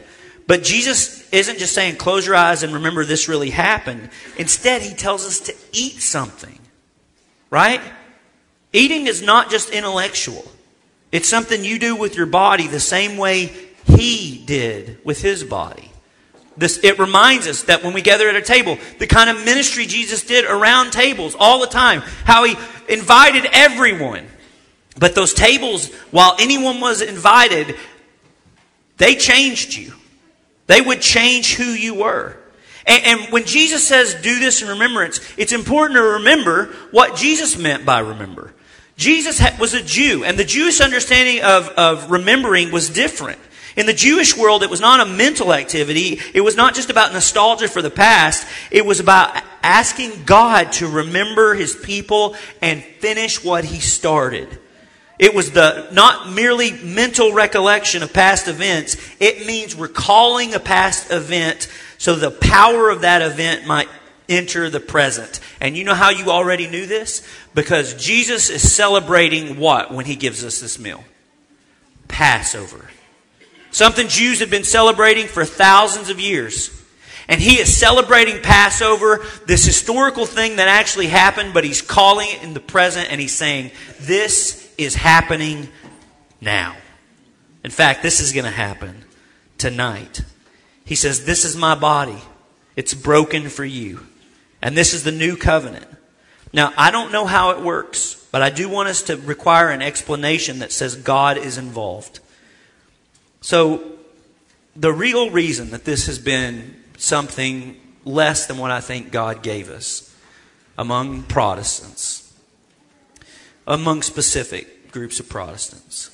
But 0.46 0.64
Jesus 0.64 1.28
isn't 1.30 1.58
just 1.58 1.74
saying, 1.74 1.96
close 1.96 2.26
your 2.26 2.34
eyes 2.34 2.64
and 2.64 2.74
remember 2.74 3.04
this 3.04 3.28
really 3.28 3.50
happened. 3.50 4.10
Instead, 4.36 4.82
he 4.82 4.94
tells 4.94 5.24
us 5.24 5.40
to 5.40 5.54
eat 5.72 6.02
something. 6.02 6.58
Right? 7.50 7.80
Eating 8.72 9.06
is 9.06 9.22
not 9.22 9.50
just 9.50 9.70
intellectual. 9.70 10.44
It's 11.12 11.28
something 11.28 11.64
you 11.64 11.78
do 11.78 11.96
with 11.96 12.16
your 12.16 12.26
body 12.26 12.66
the 12.66 12.80
same 12.80 13.16
way 13.16 13.52
he 13.84 14.42
did 14.44 14.98
with 15.04 15.20
his 15.20 15.44
body. 15.44 15.90
This, 16.56 16.82
it 16.82 16.98
reminds 16.98 17.46
us 17.46 17.62
that 17.64 17.82
when 17.82 17.94
we 17.94 18.02
gather 18.02 18.28
at 18.28 18.36
a 18.36 18.42
table, 18.42 18.76
the 18.98 19.06
kind 19.06 19.30
of 19.30 19.44
ministry 19.44 19.86
Jesus 19.86 20.24
did 20.24 20.44
around 20.44 20.92
tables 20.92 21.36
all 21.38 21.60
the 21.60 21.66
time, 21.66 22.00
how 22.24 22.44
he 22.44 22.56
invited 22.88 23.46
everyone. 23.52 24.26
But 25.00 25.14
those 25.14 25.32
tables, 25.32 25.92
while 26.10 26.36
anyone 26.38 26.78
was 26.78 27.00
invited, 27.00 27.74
they 28.98 29.16
changed 29.16 29.74
you. 29.74 29.94
They 30.66 30.82
would 30.82 31.00
change 31.00 31.54
who 31.54 31.64
you 31.64 31.94
were. 31.94 32.36
And, 32.86 33.04
and, 33.04 33.32
when 33.32 33.46
Jesus 33.46 33.86
says, 33.86 34.14
do 34.14 34.38
this 34.38 34.62
in 34.62 34.68
remembrance, 34.68 35.20
it's 35.38 35.52
important 35.52 35.96
to 35.96 36.02
remember 36.02 36.66
what 36.90 37.16
Jesus 37.16 37.56
meant 37.56 37.86
by 37.86 38.00
remember. 38.00 38.52
Jesus 38.96 39.40
was 39.58 39.72
a 39.72 39.82
Jew, 39.82 40.24
and 40.24 40.38
the 40.38 40.44
Jewish 40.44 40.80
understanding 40.82 41.42
of, 41.42 41.68
of 41.70 42.10
remembering 42.10 42.70
was 42.70 42.90
different. 42.90 43.40
In 43.76 43.86
the 43.86 43.94
Jewish 43.94 44.36
world, 44.36 44.62
it 44.62 44.68
was 44.68 44.80
not 44.80 45.00
a 45.00 45.10
mental 45.10 45.54
activity. 45.54 46.20
It 46.34 46.42
was 46.42 46.56
not 46.56 46.74
just 46.74 46.90
about 46.90 47.14
nostalgia 47.14 47.68
for 47.68 47.80
the 47.80 47.90
past. 47.90 48.46
It 48.70 48.84
was 48.84 49.00
about 49.00 49.34
asking 49.62 50.24
God 50.24 50.72
to 50.72 50.88
remember 50.88 51.54
his 51.54 51.74
people 51.74 52.36
and 52.60 52.82
finish 52.82 53.42
what 53.42 53.64
he 53.64 53.80
started. 53.80 54.59
It 55.20 55.34
was 55.34 55.52
the 55.52 55.86
not 55.92 56.32
merely 56.32 56.72
mental 56.72 57.34
recollection 57.34 58.02
of 58.02 58.10
past 58.10 58.48
events, 58.48 58.96
it 59.20 59.46
means 59.46 59.74
recalling 59.74 60.54
a 60.54 60.58
past 60.58 61.12
event 61.12 61.68
so 61.98 62.14
the 62.14 62.30
power 62.30 62.88
of 62.88 63.02
that 63.02 63.20
event 63.20 63.66
might 63.66 63.90
enter 64.30 64.70
the 64.70 64.80
present. 64.80 65.40
And 65.60 65.76
you 65.76 65.84
know 65.84 65.94
how 65.94 66.08
you 66.08 66.30
already 66.30 66.68
knew 66.68 66.86
this? 66.86 67.28
Because 67.54 67.92
Jesus 68.02 68.48
is 68.48 68.72
celebrating 68.72 69.58
what 69.58 69.92
when 69.92 70.06
he 70.06 70.16
gives 70.16 70.42
us 70.42 70.58
this 70.62 70.78
meal? 70.78 71.04
Passover. 72.08 72.88
Something 73.72 74.08
Jews 74.08 74.40
have 74.40 74.50
been 74.50 74.64
celebrating 74.64 75.26
for 75.26 75.44
thousands 75.44 76.08
of 76.08 76.18
years. 76.18 76.70
And 77.28 77.42
he 77.42 77.60
is 77.60 77.76
celebrating 77.76 78.40
Passover, 78.40 79.22
this 79.46 79.66
historical 79.66 80.24
thing 80.24 80.56
that 80.56 80.68
actually 80.68 81.08
happened, 81.08 81.52
but 81.52 81.64
he's 81.64 81.82
calling 81.82 82.28
it 82.30 82.42
in 82.42 82.54
the 82.54 82.60
present 82.60 83.12
and 83.12 83.20
he's 83.20 83.34
saying, 83.34 83.70
This 84.00 84.59
is 84.80 84.94
happening 84.94 85.68
now. 86.40 86.76
In 87.62 87.70
fact, 87.70 88.02
this 88.02 88.20
is 88.20 88.32
going 88.32 88.44
to 88.44 88.50
happen 88.50 89.04
tonight. 89.58 90.22
He 90.84 90.94
says, 90.94 91.24
This 91.24 91.44
is 91.44 91.56
my 91.56 91.74
body. 91.74 92.18
It's 92.76 92.94
broken 92.94 93.48
for 93.48 93.64
you. 93.64 94.06
And 94.62 94.76
this 94.76 94.94
is 94.94 95.04
the 95.04 95.12
new 95.12 95.36
covenant. 95.36 95.86
Now, 96.52 96.72
I 96.76 96.90
don't 96.90 97.12
know 97.12 97.26
how 97.26 97.50
it 97.50 97.60
works, 97.60 98.26
but 98.32 98.42
I 98.42 98.50
do 98.50 98.68
want 98.68 98.88
us 98.88 99.02
to 99.02 99.16
require 99.16 99.70
an 99.70 99.82
explanation 99.82 100.58
that 100.60 100.72
says 100.72 100.96
God 100.96 101.38
is 101.38 101.58
involved. 101.58 102.20
So, 103.40 103.82
the 104.76 104.92
real 104.92 105.30
reason 105.30 105.70
that 105.70 105.84
this 105.84 106.06
has 106.06 106.18
been 106.18 106.76
something 106.96 107.80
less 108.04 108.46
than 108.46 108.58
what 108.58 108.70
I 108.70 108.80
think 108.80 109.10
God 109.12 109.42
gave 109.42 109.70
us 109.70 110.14
among 110.78 111.24
Protestants, 111.24 112.29
among 113.70 114.02
specific 114.02 114.90
groups 114.90 115.20
of 115.20 115.28
Protestants, 115.28 116.10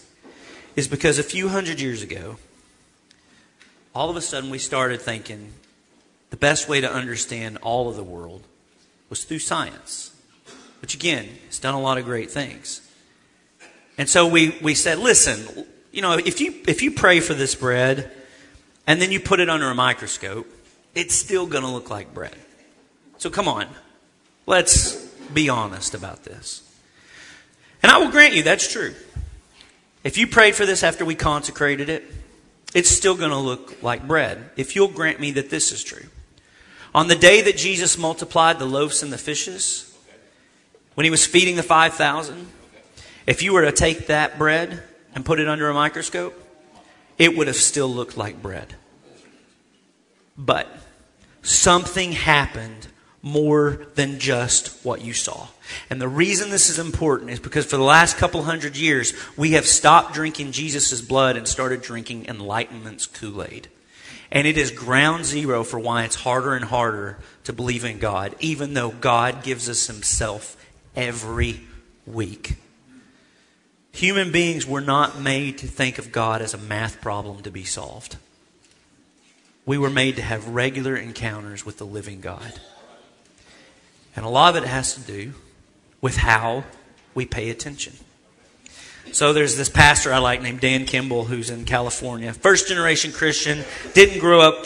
is 0.77 0.87
because 0.87 1.19
a 1.19 1.23
few 1.23 1.49
hundred 1.49 1.81
years 1.81 2.03
ago, 2.03 2.37
all 3.95 4.11
of 4.11 4.17
a 4.17 4.21
sudden 4.21 4.51
we 4.51 4.59
started 4.59 5.01
thinking 5.01 5.53
the 6.29 6.37
best 6.37 6.69
way 6.69 6.83
to 6.83 6.93
understand 6.93 7.57
all 7.63 7.89
of 7.89 7.97
the 7.97 8.05
world 8.05 8.43
was 9.09 9.25
through 9.25 9.39
science, 9.39 10.15
which 10.83 10.95
again 10.95 11.27
has 11.47 11.59
done 11.59 11.73
a 11.73 11.81
lot 11.81 11.97
of 11.97 12.05
great 12.05 12.31
things. 12.31 12.83
And 13.97 14.07
so 14.07 14.27
we, 14.27 14.59
we 14.61 14.75
said, 14.75 14.99
listen, 14.99 15.65
you 15.93 16.03
know, 16.03 16.13
if 16.19 16.43
you, 16.43 16.55
if 16.69 16.83
you 16.83 16.91
pray 16.91 17.21
for 17.21 17.33
this 17.33 17.55
bread 17.55 18.13
and 18.87 19.01
then 19.01 19.11
you 19.11 19.19
put 19.19 19.41
it 19.41 19.49
under 19.49 19.71
a 19.71 19.75
microscope, 19.75 20.47
it's 20.95 21.15
still 21.15 21.47
going 21.47 21.65
to 21.65 21.71
look 21.71 21.89
like 21.89 22.13
bread. 22.13 22.37
So 23.17 23.31
come 23.31 23.49
on, 23.49 23.67
let's 24.45 24.97
be 25.33 25.49
honest 25.49 25.95
about 25.95 26.25
this. 26.25 26.63
And 27.87 27.93
I 27.93 27.99
will 27.99 28.11
grant 28.11 28.35
you 28.35 28.43
that's 28.43 28.67
true. 28.67 28.97
If 30.03 30.19
you 30.19 30.27
prayed 30.27 30.57
for 30.57 30.67
this 30.67 30.83
after 30.83 31.05
we 31.05 31.15
consecrated 31.15 31.89
it, 31.89 32.03
it's 32.75 32.91
still 32.91 33.15
going 33.15 33.31
to 33.31 33.37
look 33.37 33.81
like 33.81 34.09
bread. 34.09 34.51
If 34.57 34.75
you'll 34.75 34.89
grant 34.89 35.21
me 35.21 35.31
that 35.31 35.51
this 35.51 35.71
is 35.71 35.85
true. 35.85 36.09
On 36.97 37.07
the 37.07 37.15
day 37.15 37.43
that 37.43 37.57
Jesus 37.57 37.97
multiplied 37.97 38.59
the 38.59 38.65
loaves 38.65 39.05
and 39.05 39.13
the 39.13 39.19
fishes, 39.19 39.97
when 40.95 41.05
he 41.05 41.11
was 41.11 41.25
feeding 41.25 41.55
the 41.55 41.63
5,000, 41.63 42.49
if 43.25 43.41
you 43.45 43.53
were 43.53 43.63
to 43.63 43.71
take 43.71 44.09
that 44.09 44.37
bread 44.37 44.83
and 45.15 45.25
put 45.25 45.39
it 45.39 45.47
under 45.47 45.71
a 45.71 45.73
microscope, 45.73 46.35
it 47.19 47.37
would 47.37 47.47
have 47.47 47.55
still 47.55 47.89
looked 47.89 48.17
like 48.17 48.43
bread. 48.43 48.75
But 50.37 50.67
something 51.41 52.11
happened 52.11 52.89
more 53.27 53.89
than 53.97 54.21
just 54.21 54.85
what 54.85 55.03
you 55.05 55.13
saw. 55.13 55.49
And 55.91 56.01
the 56.01 56.07
reason 56.07 56.49
this 56.49 56.71
is 56.71 56.79
important 56.79 57.33
is 57.33 57.41
because 57.41 57.67
for 57.67 57.77
the 57.77 57.83
last 57.83 58.19
couple 58.19 58.45
hundred 58.45 58.77
years, 58.77 59.15
we 59.37 59.51
have 59.53 59.67
stopped 59.67 60.15
drinking 60.15 60.53
Jesus' 60.53 61.01
blood 61.01 61.37
and 61.37 61.49
started 61.49 61.83
drinking 61.83 62.27
Enlightenment's 62.27 63.05
Kool 63.07 63.43
Aid. 63.43 63.67
And 64.31 64.47
it 64.47 64.57
is 64.57 64.71
ground 64.71 65.25
zero 65.25 65.65
for 65.65 65.81
why 65.81 66.05
it's 66.05 66.15
harder 66.15 66.55
and 66.55 66.67
harder 66.67 67.19
to 67.43 67.53
believe 67.53 67.85
in 67.85 67.99
God, 67.99 68.37
even 68.39 68.75
though 68.75 68.91
God 68.91 69.43
gives 69.43 69.69
us 69.69 69.89
Himself 69.89 70.57
every 70.95 71.63
week. 72.07 72.59
Human 73.91 74.31
beings 74.31 74.69
were 74.69 74.81
not 74.81 75.21
made 75.21 75.59
to 75.59 75.67
think 75.67 75.99
of 75.99 76.13
God 76.13 76.43
as 76.43 76.55
a 76.55 76.59
math 76.59 77.01
problem 77.01 77.43
to 77.43 77.51
be 77.51 77.65
solved. 77.65 78.19
We 79.65 79.79
were 79.79 79.91
made 79.91 80.15
to 80.15 80.23
have 80.23 80.47
regular 80.47 80.95
encounters 80.95 81.67
with 81.67 81.79
the 81.79 81.87
living 81.87 82.21
God. 82.21 82.61
And 84.17 84.25
a 84.25 84.29
lot 84.29 84.57
of 84.57 84.63
it 84.63 84.67
has 84.67 84.95
to 84.95 85.01
do 85.01 85.35
with 86.01 86.17
how 86.17 86.65
we 87.15 87.27
pay 87.27 87.51
attention. 87.51 87.93
So 89.13 89.33
there's 89.33 89.57
this 89.57 89.69
pastor 89.69 90.13
I 90.13 90.19
like 90.19 90.43
named 90.43 90.61
Dan 90.61 90.85
Kimball 90.85 91.25
who's 91.25 91.49
in 91.49 91.65
California. 91.65 92.33
First 92.33 92.69
generation 92.69 93.13
Christian, 93.13 93.65
didn't 93.95 94.19
grow 94.19 94.41
up 94.41 94.65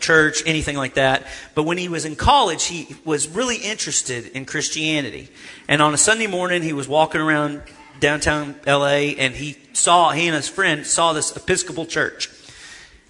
church, 0.00 0.42
anything 0.46 0.76
like 0.76 0.94
that. 0.94 1.26
But 1.54 1.64
when 1.64 1.78
he 1.78 1.88
was 1.88 2.04
in 2.04 2.16
college, 2.16 2.64
he 2.64 2.96
was 3.04 3.28
really 3.28 3.56
interested 3.56 4.26
in 4.28 4.44
Christianity. 4.44 5.28
And 5.68 5.80
on 5.80 5.94
a 5.94 5.98
Sunday 5.98 6.26
morning, 6.26 6.62
he 6.62 6.72
was 6.72 6.88
walking 6.88 7.20
around 7.20 7.62
downtown 8.00 8.56
LA 8.66 9.14
and 9.18 9.34
he 9.34 9.56
saw, 9.72 10.10
he 10.10 10.26
and 10.26 10.34
his 10.34 10.48
friend 10.48 10.86
saw 10.86 11.12
this 11.12 11.36
Episcopal 11.36 11.86
church. 11.86 12.30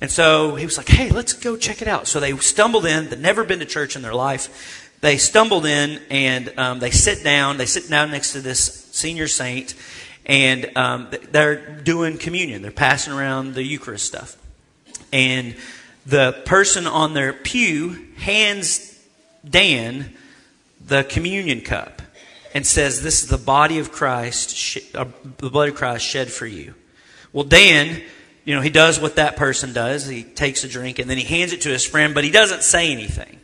And 0.01 0.11
so 0.11 0.57
he 0.57 0.67
was 0.67 0.77
like, 0.77 0.89
hey, 0.89 1.11
let's 1.11 1.33
go 1.33 1.57
check 1.57 1.81
it 1.81 1.89
out. 1.89 2.07
So 2.07 2.21
they 2.21 2.37
stumbled 2.37 2.85
in, 2.85 3.09
they'd 3.09 3.21
never 3.21 3.45
been 3.45 3.61
to 3.61 3.65
church 3.65 3.97
in 3.97 4.03
their 4.03 4.15
life. 4.15 4.84
They 5.05 5.19
stumbled 5.19 5.67
in 5.67 6.01
and 6.09 6.59
um, 6.59 6.79
they 6.79 6.91
sit 6.91 7.23
down. 7.23 7.59
They 7.59 7.67
sit 7.67 7.91
down 7.91 8.11
next 8.11 8.33
to 8.33 8.41
this 8.41 8.89
senior 8.93 9.29
saint 9.29 9.75
and 10.25 10.75
um, 10.79 11.09
they're 11.31 11.79
doing 11.83 12.17
communion. 12.17 12.63
They're 12.63 12.71
passing 12.71 13.13
around 13.13 13.53
the 13.53 13.63
Eucharist 13.63 14.07
stuff. 14.07 14.35
And 15.13 15.57
the 16.07 16.41
person 16.47 16.87
on 16.87 17.13
their 17.13 17.35
pew 17.35 18.09
hands 18.17 18.99
Dan 19.47 20.15
the 20.83 21.05
communion 21.05 21.61
cup 21.61 22.01
and 22.55 22.67
says, 22.67 23.03
This 23.03 23.23
is 23.23 23.29
the 23.29 23.37
body 23.37 23.81
of 23.81 23.93
Christ, 23.93 24.79
uh, 24.95 25.05
the 25.37 25.51
blood 25.51 25.69
of 25.69 25.75
Christ 25.75 26.07
shed 26.07 26.31
for 26.31 26.47
you. 26.47 26.73
Well, 27.31 27.45
Dan, 27.45 28.01
you 28.47 28.55
know, 28.55 28.63
he 28.63 28.71
does 28.71 28.99
what 28.99 29.17
that 29.17 29.37
person 29.37 29.75
does. 29.75 30.07
He 30.07 30.23
takes 30.23 30.65
a 30.65 30.69
drink 30.69 30.99
and 30.99 31.11
then 31.11 31.19
he 31.19 31.25
hands 31.25 31.53
it 31.53 31.61
to 31.61 31.69
his 31.69 31.85
friend, 31.85 32.15
but 32.15 32.25
he 32.25 32.31
doesn't 32.31 32.63
say 32.63 32.91
anything. 32.91 33.41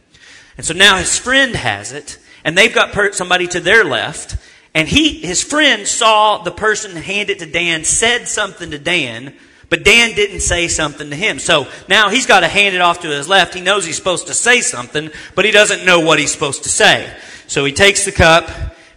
And 0.61 0.67
so 0.67 0.75
now 0.75 0.99
his 0.99 1.17
friend 1.17 1.57
has 1.57 1.93
it, 1.93 2.19
and 2.45 2.55
they've 2.55 2.75
got 2.75 3.15
somebody 3.15 3.47
to 3.47 3.61
their 3.61 3.83
left, 3.83 4.37
and 4.75 4.87
he, 4.87 5.15
his 5.15 5.43
friend 5.43 5.89
saw 5.89 6.43
the 6.43 6.51
person 6.51 6.97
hand 6.97 7.31
it 7.31 7.39
to 7.39 7.47
Dan, 7.47 7.85
said 7.85 8.29
something 8.29 8.71
to 8.73 8.79
Dan, 8.79 9.33
but 9.71 9.85
Dan 9.85 10.15
didn't 10.15 10.41
say 10.41 10.69
something 10.69 11.09
to 11.09 11.17
him. 11.17 11.39
So 11.39 11.67
now 11.89 12.11
he's 12.11 12.27
got 12.27 12.41
to 12.41 12.47
hand 12.47 12.75
it 12.75 12.83
off 12.83 13.01
to 13.01 13.09
his 13.09 13.27
left. 13.27 13.55
He 13.55 13.63
knows 13.63 13.87
he's 13.87 13.97
supposed 13.97 14.27
to 14.27 14.35
say 14.35 14.61
something, 14.61 15.09
but 15.35 15.47
he 15.47 15.51
doesn't 15.51 15.87
know 15.87 16.01
what 16.01 16.19
he's 16.19 16.31
supposed 16.31 16.65
to 16.65 16.69
say. 16.69 17.11
So 17.47 17.65
he 17.65 17.73
takes 17.73 18.05
the 18.05 18.13
cup 18.13 18.51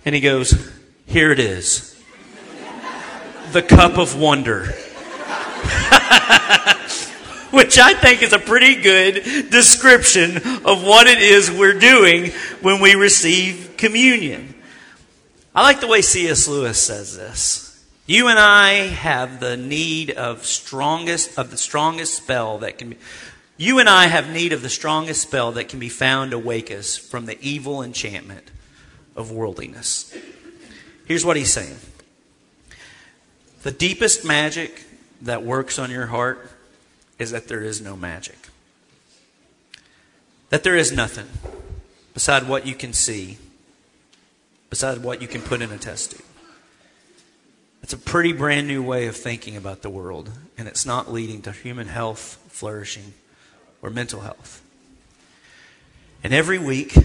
and 0.03 0.13
he 0.13 0.19
goes, 0.19 0.69
Here 1.05 1.31
it 1.31 1.39
is. 1.39 1.97
the 3.53 3.61
cup 3.61 3.97
of 3.97 4.19
wonder. 4.19 4.63
Which 7.63 7.79
I 7.79 7.93
think 7.93 8.21
is 8.21 8.33
a 8.33 8.39
pretty 8.39 8.75
good 8.75 9.49
description 9.49 10.35
of 10.65 10.83
what 10.83 11.07
it 11.07 11.19
is 11.19 11.49
we're 11.49 11.79
doing 11.79 12.31
when 12.61 12.81
we 12.81 12.95
receive 12.95 13.75
communion. 13.77 14.53
I 15.55 15.61
like 15.61 15.79
the 15.79 15.87
way 15.87 16.01
C.S. 16.01 16.49
Lewis 16.49 16.77
says 16.77 17.15
this. 17.15 17.81
You 18.05 18.27
and 18.27 18.37
I 18.37 18.87
have 18.87 19.39
the 19.39 19.55
need 19.55 20.11
of 20.11 20.45
strongest 20.45 21.39
of 21.39 21.51
the 21.51 21.57
strongest 21.57 22.15
spell 22.15 22.57
that 22.57 22.77
can 22.77 22.89
be 22.89 22.97
you 23.55 23.79
and 23.79 23.87
I 23.87 24.07
have 24.07 24.29
need 24.29 24.51
of 24.51 24.61
the 24.61 24.69
strongest 24.69 25.21
spell 25.21 25.53
that 25.53 25.69
can 25.69 25.79
be 25.79 25.87
found 25.87 26.31
to 26.31 26.37
wake 26.37 26.69
us 26.69 26.97
from 26.97 27.27
the 27.27 27.37
evil 27.39 27.81
enchantment 27.81 28.51
of 29.15 29.31
worldliness. 29.31 30.13
Here's 31.05 31.23
what 31.23 31.37
he's 31.37 31.53
saying. 31.53 31.77
The 33.61 33.71
deepest 33.71 34.25
magic 34.25 34.83
that 35.21 35.43
works 35.43 35.79
on 35.79 35.91
your 35.91 36.07
heart 36.07 36.49
is 37.23 37.31
that 37.31 37.47
there 37.47 37.63
is 37.63 37.81
no 37.81 37.97
magic. 37.97 38.49
That 40.49 40.63
there 40.63 40.75
is 40.75 40.91
nothing 40.91 41.27
beside 42.13 42.47
what 42.47 42.67
you 42.67 42.75
can 42.75 42.93
see 42.93 43.39
beside 44.69 45.03
what 45.03 45.21
you 45.21 45.27
can 45.27 45.39
put 45.39 45.61
in 45.61 45.71
a 45.71 45.77
test 45.77 46.11
tube. 46.11 46.25
It's 47.83 47.93
a 47.93 47.97
pretty 47.97 48.33
brand 48.33 48.67
new 48.67 48.81
way 48.81 49.05
of 49.05 49.15
thinking 49.15 49.55
about 49.55 49.83
the 49.83 49.89
world, 49.89 50.31
and 50.57 50.67
it's 50.67 50.83
not 50.83 51.13
leading 51.13 51.43
to 51.43 51.51
human 51.51 51.87
health, 51.87 52.43
flourishing, 52.49 53.13
or 53.83 53.91
mental 53.91 54.21
health. 54.21 54.63
And 56.23 56.33
every 56.33 56.57
week, 56.57 56.97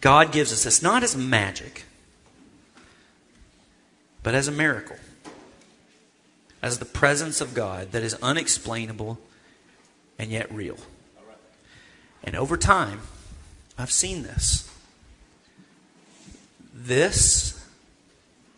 God 0.00 0.32
gives 0.32 0.50
us 0.50 0.64
this 0.64 0.80
not 0.82 1.02
as 1.02 1.14
magic, 1.14 1.84
but 4.22 4.34
as 4.34 4.48
a 4.48 4.52
miracle, 4.52 4.96
as 6.62 6.78
the 6.78 6.84
presence 6.84 7.40
of 7.40 7.54
God 7.54 7.90
that 7.92 8.02
is 8.02 8.14
unexplainable 8.22 9.18
and 10.18 10.30
yet 10.30 10.50
real. 10.52 10.78
And 12.22 12.36
over 12.36 12.56
time, 12.56 13.00
I've 13.76 13.90
seen 13.90 14.22
this. 14.22 14.70
This, 16.72 17.66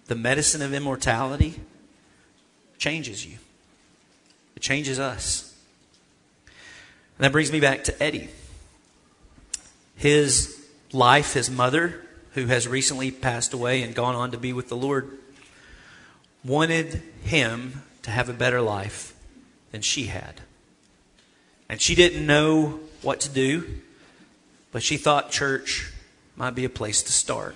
the 0.07 0.15
medicine 0.15 0.61
of 0.61 0.75
immortality, 0.75 1.61
changes 2.79 3.25
you. 3.25 3.39
It 4.55 4.61
changes 4.61 4.99
us. 4.99 5.55
And 7.17 7.25
that 7.25 7.33
brings 7.33 7.51
me 7.51 7.61
back 7.61 7.85
to 7.85 8.03
Eddie. 8.03 8.29
His 9.97 10.69
life, 10.93 11.33
his 11.33 11.49
mother, 11.49 12.03
who 12.33 12.47
has 12.47 12.69
recently 12.69 13.11
passed 13.11 13.55
away 13.55 13.83
and 13.83 13.95
gone 13.95 14.15
on 14.15 14.33
to 14.33 14.39
be 14.39 14.53
with 14.53 14.69
the 14.69 14.77
Lord, 14.77 15.11
wanted 16.45 17.03
him 17.23 17.83
to 18.05 18.11
have 18.11 18.29
a 18.29 18.33
better 18.33 18.61
life 18.61 19.15
than 19.73 19.83
she 19.83 20.05
had. 20.05 20.41
And 21.69 21.81
she 21.81 21.95
didn't 21.95 22.27
know 22.27 22.81
what 23.03 23.21
to 23.21 23.29
do, 23.29 23.67
but 24.73 24.83
she 24.83 24.97
thought 24.97 25.31
church 25.31 25.93
might 26.37 26.55
be 26.55 26.65
a 26.65 26.69
place 26.69 27.03
to 27.03 27.13
start. 27.13 27.55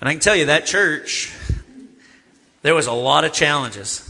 And 0.00 0.08
I 0.08 0.12
can 0.12 0.20
tell 0.20 0.36
you 0.36 0.46
that 0.46 0.64
church, 0.64 1.32
there 2.62 2.74
was 2.74 2.86
a 2.86 2.92
lot 2.92 3.24
of 3.24 3.32
challenges. 3.32 4.06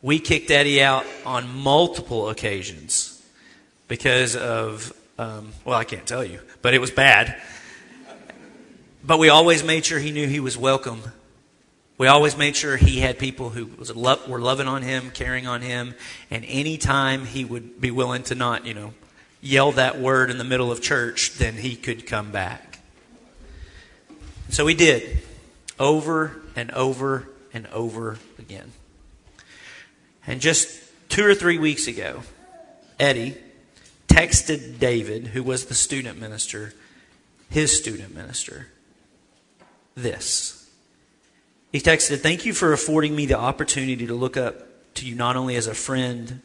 We 0.00 0.20
kicked 0.20 0.50
Eddie 0.50 0.82
out 0.82 1.04
on 1.26 1.54
multiple 1.54 2.28
occasions 2.28 3.22
because 3.88 4.36
of, 4.36 4.92
um, 5.18 5.52
well, 5.64 5.76
I 5.76 5.84
can't 5.84 6.06
tell 6.06 6.24
you, 6.24 6.40
but 6.62 6.74
it 6.74 6.80
was 6.80 6.90
bad. 6.90 7.40
But 9.02 9.18
we 9.18 9.28
always 9.28 9.64
made 9.64 9.84
sure 9.84 9.98
he 9.98 10.12
knew 10.12 10.28
he 10.28 10.40
was 10.40 10.56
welcome. 10.56 11.02
We 11.98 12.06
always 12.06 12.36
made 12.36 12.54
sure 12.54 12.76
he 12.76 13.00
had 13.00 13.18
people 13.18 13.50
who 13.50 13.70
lo- 13.92 14.20
were 14.28 14.40
loving 14.40 14.68
on 14.68 14.82
him, 14.82 15.10
caring 15.10 15.48
on 15.48 15.62
him, 15.62 15.94
and 16.30 16.44
anytime 16.46 17.26
he 17.26 17.44
would 17.44 17.80
be 17.80 17.90
willing 17.90 18.22
to 18.24 18.36
not, 18.36 18.64
you 18.64 18.72
know, 18.72 18.94
yell 19.40 19.72
that 19.72 19.98
word 19.98 20.30
in 20.30 20.38
the 20.38 20.44
middle 20.44 20.70
of 20.70 20.80
church, 20.80 21.34
then 21.34 21.54
he 21.54 21.74
could 21.74 22.06
come 22.06 22.30
back. 22.30 22.78
So 24.48 24.66
he 24.68 24.74
did, 24.74 25.18
over 25.78 26.40
and 26.54 26.70
over 26.70 27.28
and 27.52 27.66
over 27.68 28.18
again. 28.38 28.72
And 30.24 30.40
just 30.40 30.68
two 31.08 31.24
or 31.24 31.34
three 31.34 31.58
weeks 31.58 31.88
ago, 31.88 32.22
Eddie 33.00 33.36
texted 34.06 34.78
David, 34.78 35.28
who 35.28 35.42
was 35.42 35.66
the 35.66 35.74
student 35.74 36.20
minister, 36.20 36.74
his 37.50 37.76
student 37.76 38.14
minister, 38.14 38.68
this. 39.96 40.57
He 41.72 41.80
texted, 41.80 42.20
Thank 42.20 42.46
you 42.46 42.52
for 42.52 42.72
affording 42.72 43.14
me 43.14 43.26
the 43.26 43.38
opportunity 43.38 44.06
to 44.06 44.14
look 44.14 44.36
up 44.36 44.66
to 44.94 45.06
you 45.06 45.14
not 45.14 45.36
only 45.36 45.56
as 45.56 45.66
a 45.66 45.74
friend 45.74 46.40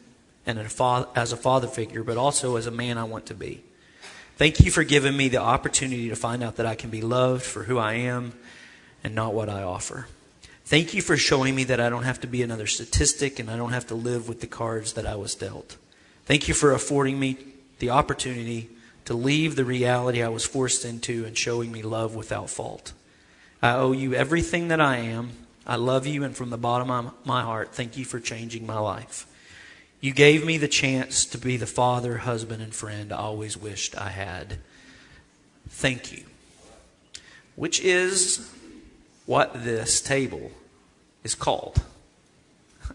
and 0.46 0.58
as 0.58 1.32
a 1.32 1.36
father 1.36 1.66
figure, 1.66 2.04
but 2.04 2.16
also 2.16 2.56
as 2.56 2.66
a 2.66 2.70
man 2.70 2.98
I 2.98 3.04
want 3.04 3.26
to 3.26 3.34
be. 3.34 3.62
Thank 4.36 4.60
you 4.60 4.70
for 4.70 4.84
giving 4.84 5.16
me 5.16 5.28
the 5.28 5.38
opportunity 5.38 6.08
to 6.08 6.16
find 6.16 6.42
out 6.42 6.56
that 6.56 6.66
I 6.66 6.74
can 6.74 6.90
be 6.90 7.00
loved 7.00 7.42
for 7.42 7.64
who 7.64 7.78
I 7.78 7.94
am 7.94 8.32
and 9.02 9.14
not 9.14 9.32
what 9.32 9.48
I 9.48 9.62
offer. 9.62 10.08
Thank 10.66 10.92
you 10.92 11.02
for 11.02 11.16
showing 11.16 11.54
me 11.54 11.64
that 11.64 11.80
I 11.80 11.88
don't 11.88 12.02
have 12.02 12.20
to 12.22 12.26
be 12.26 12.42
another 12.42 12.66
statistic 12.66 13.38
and 13.38 13.50
I 13.50 13.56
don't 13.56 13.72
have 13.72 13.86
to 13.88 13.94
live 13.94 14.28
with 14.28 14.40
the 14.40 14.46
cards 14.46 14.94
that 14.94 15.06
I 15.06 15.14
was 15.14 15.34
dealt. 15.34 15.76
Thank 16.24 16.48
you 16.48 16.54
for 16.54 16.72
affording 16.72 17.20
me 17.20 17.36
the 17.78 17.90
opportunity 17.90 18.70
to 19.04 19.14
leave 19.14 19.56
the 19.56 19.64
reality 19.64 20.22
I 20.22 20.28
was 20.28 20.46
forced 20.46 20.84
into 20.84 21.24
and 21.24 21.36
showing 21.36 21.70
me 21.70 21.82
love 21.82 22.14
without 22.14 22.50
fault. 22.50 22.92
I 23.64 23.76
owe 23.76 23.92
you 23.92 24.12
everything 24.12 24.68
that 24.68 24.80
I 24.82 24.98
am. 24.98 25.30
I 25.66 25.76
love 25.76 26.06
you, 26.06 26.22
and 26.22 26.36
from 26.36 26.50
the 26.50 26.58
bottom 26.58 26.90
of 26.90 27.14
my 27.24 27.40
heart, 27.40 27.74
thank 27.74 27.96
you 27.96 28.04
for 28.04 28.20
changing 28.20 28.66
my 28.66 28.78
life. 28.78 29.26
You 30.02 30.12
gave 30.12 30.44
me 30.44 30.58
the 30.58 30.68
chance 30.68 31.24
to 31.24 31.38
be 31.38 31.56
the 31.56 31.66
father, 31.66 32.18
husband, 32.18 32.62
and 32.62 32.74
friend 32.74 33.10
I 33.10 33.16
always 33.16 33.56
wished 33.56 33.96
I 33.96 34.10
had. 34.10 34.58
Thank 35.70 36.12
you. 36.12 36.24
Which 37.56 37.80
is 37.80 38.52
what 39.24 39.64
this 39.64 40.02
table 40.02 40.52
is 41.22 41.34
called. 41.34 41.82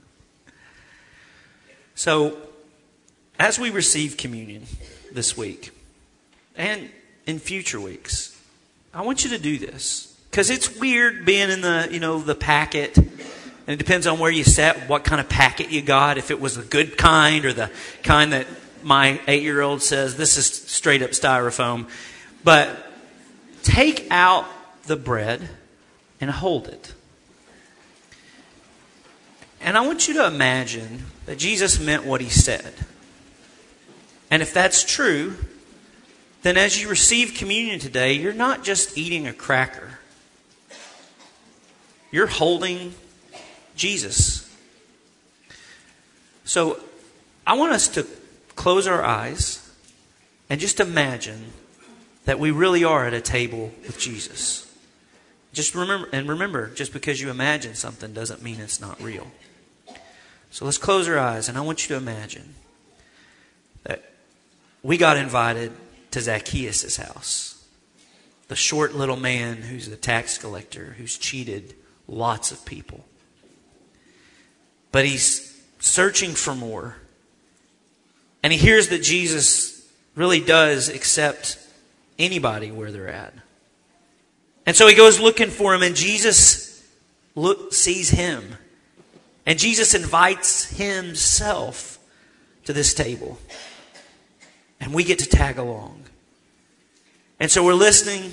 so, 1.95 2.37
as 3.39 3.57
we 3.57 3.71
receive 3.71 4.17
communion 4.17 4.67
this 5.11 5.35
week 5.35 5.71
and 6.55 6.91
in 7.25 7.39
future 7.39 7.81
weeks, 7.81 8.39
I 8.93 9.01
want 9.01 9.23
you 9.23 9.31
to 9.31 9.39
do 9.39 9.57
this 9.57 10.09
because 10.29 10.49
it's 10.49 10.77
weird 10.77 11.25
being 11.25 11.49
in 11.49 11.61
the 11.61 11.87
you 11.91 11.99
know 11.99 12.19
the 12.19 12.35
packet. 12.35 12.97
And 12.97 13.75
it 13.75 13.77
depends 13.77 14.07
on 14.07 14.17
where 14.17 14.31
you 14.31 14.43
sat 14.43 14.89
what 14.89 15.03
kind 15.03 15.21
of 15.21 15.29
packet 15.29 15.69
you 15.69 15.83
got. 15.83 16.17
If 16.17 16.31
it 16.31 16.41
was 16.41 16.55
the 16.55 16.63
good 16.63 16.97
kind 16.97 17.45
or 17.45 17.53
the 17.53 17.69
kind 18.01 18.33
that 18.33 18.47
my 18.83 19.19
eight 19.27 19.43
year 19.43 19.61
old 19.61 19.81
says 19.81 20.17
this 20.17 20.37
is 20.37 20.47
straight 20.47 21.01
up 21.01 21.11
styrofoam. 21.11 21.87
But 22.43 22.91
take 23.63 24.07
out 24.09 24.45
the 24.85 24.95
bread 24.95 25.49
and 26.21 26.31
hold 26.31 26.67
it. 26.67 26.93
And 29.61 29.77
i 29.77 29.85
want 29.85 30.07
you 30.07 30.13
to 30.15 30.25
imagine 30.25 31.05
that 31.25 31.37
jesus 31.37 31.79
meant 31.79 32.05
what 32.05 32.21
he 32.21 32.29
said. 32.29 32.73
And 34.31 34.41
if 34.41 34.53
that's 34.53 34.83
true 34.83 35.35
then 36.41 36.55
as 36.55 36.81
you 36.81 36.87
receive 36.87 37.33
communion 37.33 37.79
today 37.79 38.13
you're 38.13 38.33
not 38.33 38.63
just 38.63 38.97
eating 38.97 39.27
a 39.27 39.33
cracker 39.33 39.98
you're 42.11 42.27
holding 42.27 42.93
Jesus. 43.75 44.45
So 46.43 46.79
I 47.45 47.53
want 47.53 47.73
us 47.73 47.87
to 47.89 48.05
close 48.55 48.87
our 48.87 49.03
eyes 49.03 49.71
and 50.49 50.59
just 50.59 50.79
imagine 50.79 51.53
that 52.25 52.39
we 52.39 52.51
really 52.51 52.83
are 52.83 53.05
at 53.05 53.13
a 53.13 53.21
table 53.21 53.71
with 53.85 53.99
Jesus. 53.99 54.65
Just 55.53 55.73
remember, 55.73 56.09
and 56.11 56.27
remember, 56.27 56.67
just 56.69 56.93
because 56.93 57.21
you 57.21 57.29
imagine 57.29 57.75
something 57.75 58.13
doesn't 58.13 58.43
mean 58.43 58.59
it's 58.59 58.81
not 58.81 59.01
real. 59.01 59.27
So 60.51 60.65
let's 60.65 60.77
close 60.77 61.07
our 61.07 61.17
eyes, 61.17 61.49
and 61.49 61.57
I 61.57 61.61
want 61.61 61.83
you 61.83 61.95
to 61.95 62.01
imagine 62.01 62.55
that 63.83 64.03
we 64.83 64.97
got 64.97 65.17
invited 65.17 65.71
to 66.11 66.21
Zacchaeus' 66.21 66.97
house. 66.97 67.63
The 68.47 68.55
short 68.55 68.95
little 68.95 69.15
man 69.15 69.57
who's 69.57 69.87
a 69.87 69.95
tax 69.95 70.37
collector, 70.37 70.95
who's 70.97 71.17
cheated 71.17 71.75
lots 72.09 72.51
of 72.51 72.65
people. 72.65 73.05
But 74.91 75.05
he's 75.05 75.61
searching 75.79 76.31
for 76.31 76.55
more. 76.55 76.97
And 78.43 78.51
he 78.51 78.59
hears 78.59 78.89
that 78.89 79.03
Jesus 79.03 79.87
really 80.15 80.39
does 80.39 80.89
accept 80.89 81.57
anybody 82.17 82.71
where 82.71 82.91
they're 82.91 83.09
at. 83.09 83.33
And 84.65 84.75
so 84.75 84.87
he 84.87 84.95
goes 84.95 85.19
looking 85.19 85.49
for 85.49 85.73
him, 85.73 85.81
and 85.81 85.95
Jesus 85.95 86.85
look, 87.35 87.73
sees 87.73 88.09
him. 88.09 88.55
And 89.45 89.57
Jesus 89.57 89.95
invites 89.95 90.69
himself 90.69 91.99
to 92.65 92.73
this 92.73 92.93
table. 92.93 93.39
And 94.79 94.93
we 94.93 95.03
get 95.03 95.19
to 95.19 95.27
tag 95.27 95.57
along. 95.57 96.03
And 97.39 97.49
so 97.49 97.63
we're 97.63 97.73
listening 97.73 98.31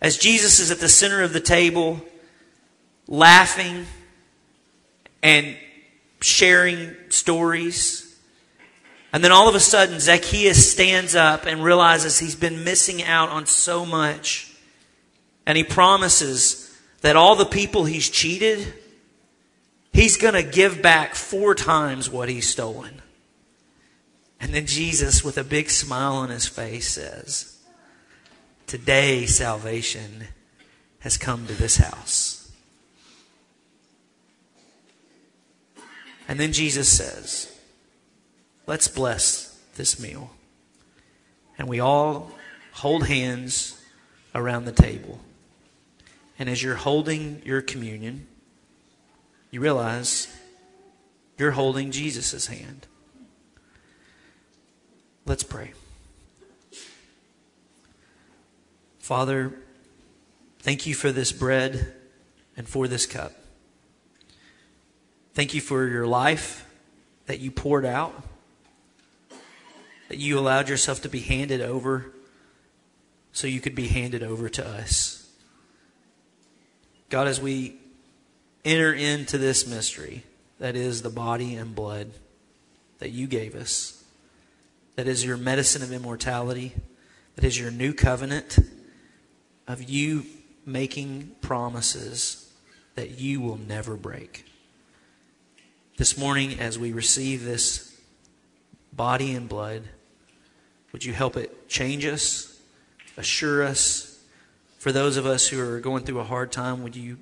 as 0.00 0.16
Jesus 0.16 0.60
is 0.60 0.70
at 0.70 0.78
the 0.78 0.88
center 0.88 1.22
of 1.22 1.32
the 1.32 1.40
table 1.40 2.00
laughing 3.08 3.86
and 5.22 5.56
sharing 6.20 6.94
stories. 7.10 8.18
And 9.12 9.22
then 9.22 9.32
all 9.32 9.48
of 9.48 9.54
a 9.54 9.60
sudden, 9.60 10.00
Zacchaeus 10.00 10.70
stands 10.70 11.14
up 11.14 11.46
and 11.46 11.62
realizes 11.62 12.18
he's 12.18 12.34
been 12.34 12.64
missing 12.64 13.02
out 13.02 13.28
on 13.28 13.46
so 13.46 13.86
much. 13.86 14.52
And 15.46 15.56
he 15.56 15.64
promises 15.64 16.76
that 17.02 17.16
all 17.16 17.36
the 17.36 17.44
people 17.44 17.84
he's 17.84 18.08
cheated, 18.08 18.72
he's 19.92 20.16
going 20.16 20.34
to 20.34 20.42
give 20.42 20.80
back 20.80 21.14
four 21.14 21.54
times 21.54 22.08
what 22.08 22.28
he's 22.28 22.48
stolen. 22.48 23.02
And 24.40 24.52
then 24.52 24.66
Jesus, 24.66 25.22
with 25.22 25.38
a 25.38 25.44
big 25.44 25.70
smile 25.70 26.14
on 26.14 26.30
his 26.30 26.46
face, 26.46 26.88
says, 26.88 27.58
Today 28.66 29.26
salvation 29.26 30.24
has 31.00 31.16
come 31.18 31.46
to 31.46 31.54
this 31.54 31.76
house. 31.76 32.33
And 36.28 36.40
then 36.40 36.52
Jesus 36.52 36.88
says, 36.88 37.50
Let's 38.66 38.88
bless 38.88 39.60
this 39.76 40.00
meal. 40.00 40.30
And 41.58 41.68
we 41.68 41.80
all 41.80 42.30
hold 42.72 43.06
hands 43.06 43.80
around 44.34 44.64
the 44.64 44.72
table. 44.72 45.20
And 46.38 46.48
as 46.48 46.62
you're 46.62 46.74
holding 46.76 47.42
your 47.44 47.60
communion, 47.60 48.26
you 49.50 49.60
realize 49.60 50.28
you're 51.38 51.52
holding 51.52 51.90
Jesus' 51.90 52.46
hand. 52.46 52.86
Let's 55.26 55.42
pray. 55.42 55.72
Father, 58.98 59.52
thank 60.60 60.86
you 60.86 60.94
for 60.94 61.12
this 61.12 61.30
bread 61.30 61.92
and 62.56 62.68
for 62.68 62.88
this 62.88 63.06
cup. 63.06 63.43
Thank 65.34 65.52
you 65.52 65.60
for 65.60 65.88
your 65.88 66.06
life 66.06 66.64
that 67.26 67.40
you 67.40 67.50
poured 67.50 67.84
out, 67.84 68.14
that 70.08 70.18
you 70.18 70.38
allowed 70.38 70.68
yourself 70.68 71.02
to 71.02 71.08
be 71.08 71.18
handed 71.18 71.60
over 71.60 72.12
so 73.32 73.48
you 73.48 73.60
could 73.60 73.74
be 73.74 73.88
handed 73.88 74.22
over 74.22 74.48
to 74.48 74.64
us. 74.64 75.28
God, 77.10 77.26
as 77.26 77.40
we 77.40 77.74
enter 78.64 78.92
into 78.92 79.36
this 79.36 79.66
mystery 79.66 80.22
that 80.60 80.76
is 80.76 81.02
the 81.02 81.10
body 81.10 81.56
and 81.56 81.74
blood 81.74 82.12
that 83.00 83.10
you 83.10 83.26
gave 83.26 83.56
us, 83.56 84.04
that 84.94 85.08
is 85.08 85.24
your 85.24 85.36
medicine 85.36 85.82
of 85.82 85.90
immortality, 85.90 86.74
that 87.34 87.44
is 87.44 87.58
your 87.58 87.72
new 87.72 87.92
covenant 87.92 88.60
of 89.66 89.82
you 89.82 90.26
making 90.64 91.34
promises 91.40 92.52
that 92.94 93.18
you 93.18 93.40
will 93.40 93.58
never 93.58 93.96
break. 93.96 94.44
This 95.96 96.18
morning, 96.18 96.58
as 96.58 96.76
we 96.76 96.92
receive 96.92 97.44
this 97.44 97.96
body 98.92 99.32
and 99.32 99.48
blood, 99.48 99.84
would 100.90 101.04
you 101.04 101.12
help 101.12 101.36
it 101.36 101.68
change 101.68 102.04
us, 102.04 102.60
assure 103.16 103.62
us? 103.62 104.20
For 104.78 104.90
those 104.90 105.16
of 105.16 105.24
us 105.24 105.46
who 105.46 105.60
are 105.60 105.78
going 105.78 106.02
through 106.02 106.18
a 106.18 106.24
hard 106.24 106.50
time, 106.50 106.82
would 106.82 106.96
you 106.96 107.18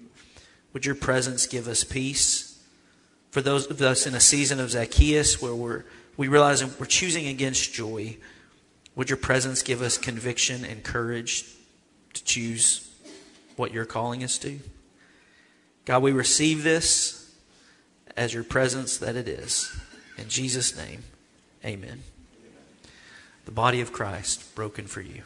would 0.72 0.86
your 0.86 0.94
presence 0.94 1.46
give 1.46 1.68
us 1.68 1.84
peace? 1.84 2.64
For 3.30 3.42
those 3.42 3.66
of 3.66 3.82
us 3.82 4.06
in 4.06 4.14
a 4.14 4.20
season 4.20 4.58
of 4.58 4.70
Zacchaeus 4.70 5.42
where 5.42 5.54
we're 5.54 5.84
we 6.16 6.28
realize 6.28 6.64
we're 6.80 6.86
choosing 6.86 7.26
against 7.26 7.74
joy, 7.74 8.16
would 8.96 9.10
your 9.10 9.18
presence 9.18 9.62
give 9.62 9.82
us 9.82 9.98
conviction 9.98 10.64
and 10.64 10.82
courage 10.82 11.44
to 12.14 12.24
choose 12.24 12.90
what 13.56 13.70
you're 13.70 13.84
calling 13.84 14.24
us 14.24 14.38
to? 14.38 14.60
God, 15.84 16.02
we 16.02 16.12
receive 16.12 16.62
this 16.62 17.21
as 18.16 18.34
your 18.34 18.44
presence 18.44 18.96
that 18.98 19.16
it 19.16 19.28
is. 19.28 19.74
In 20.18 20.28
Jesus' 20.28 20.76
name, 20.76 21.04
amen. 21.64 22.02
The 23.44 23.50
body 23.50 23.80
of 23.80 23.92
Christ 23.92 24.54
broken 24.54 24.86
for 24.86 25.00
you. 25.00 25.22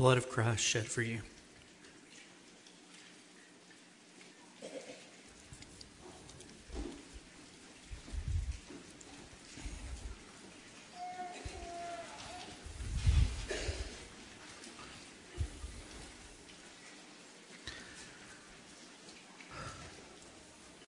Blood 0.00 0.16
of 0.16 0.30
Christ 0.30 0.64
shed 0.64 0.86
for 0.86 1.02
you. 1.02 1.18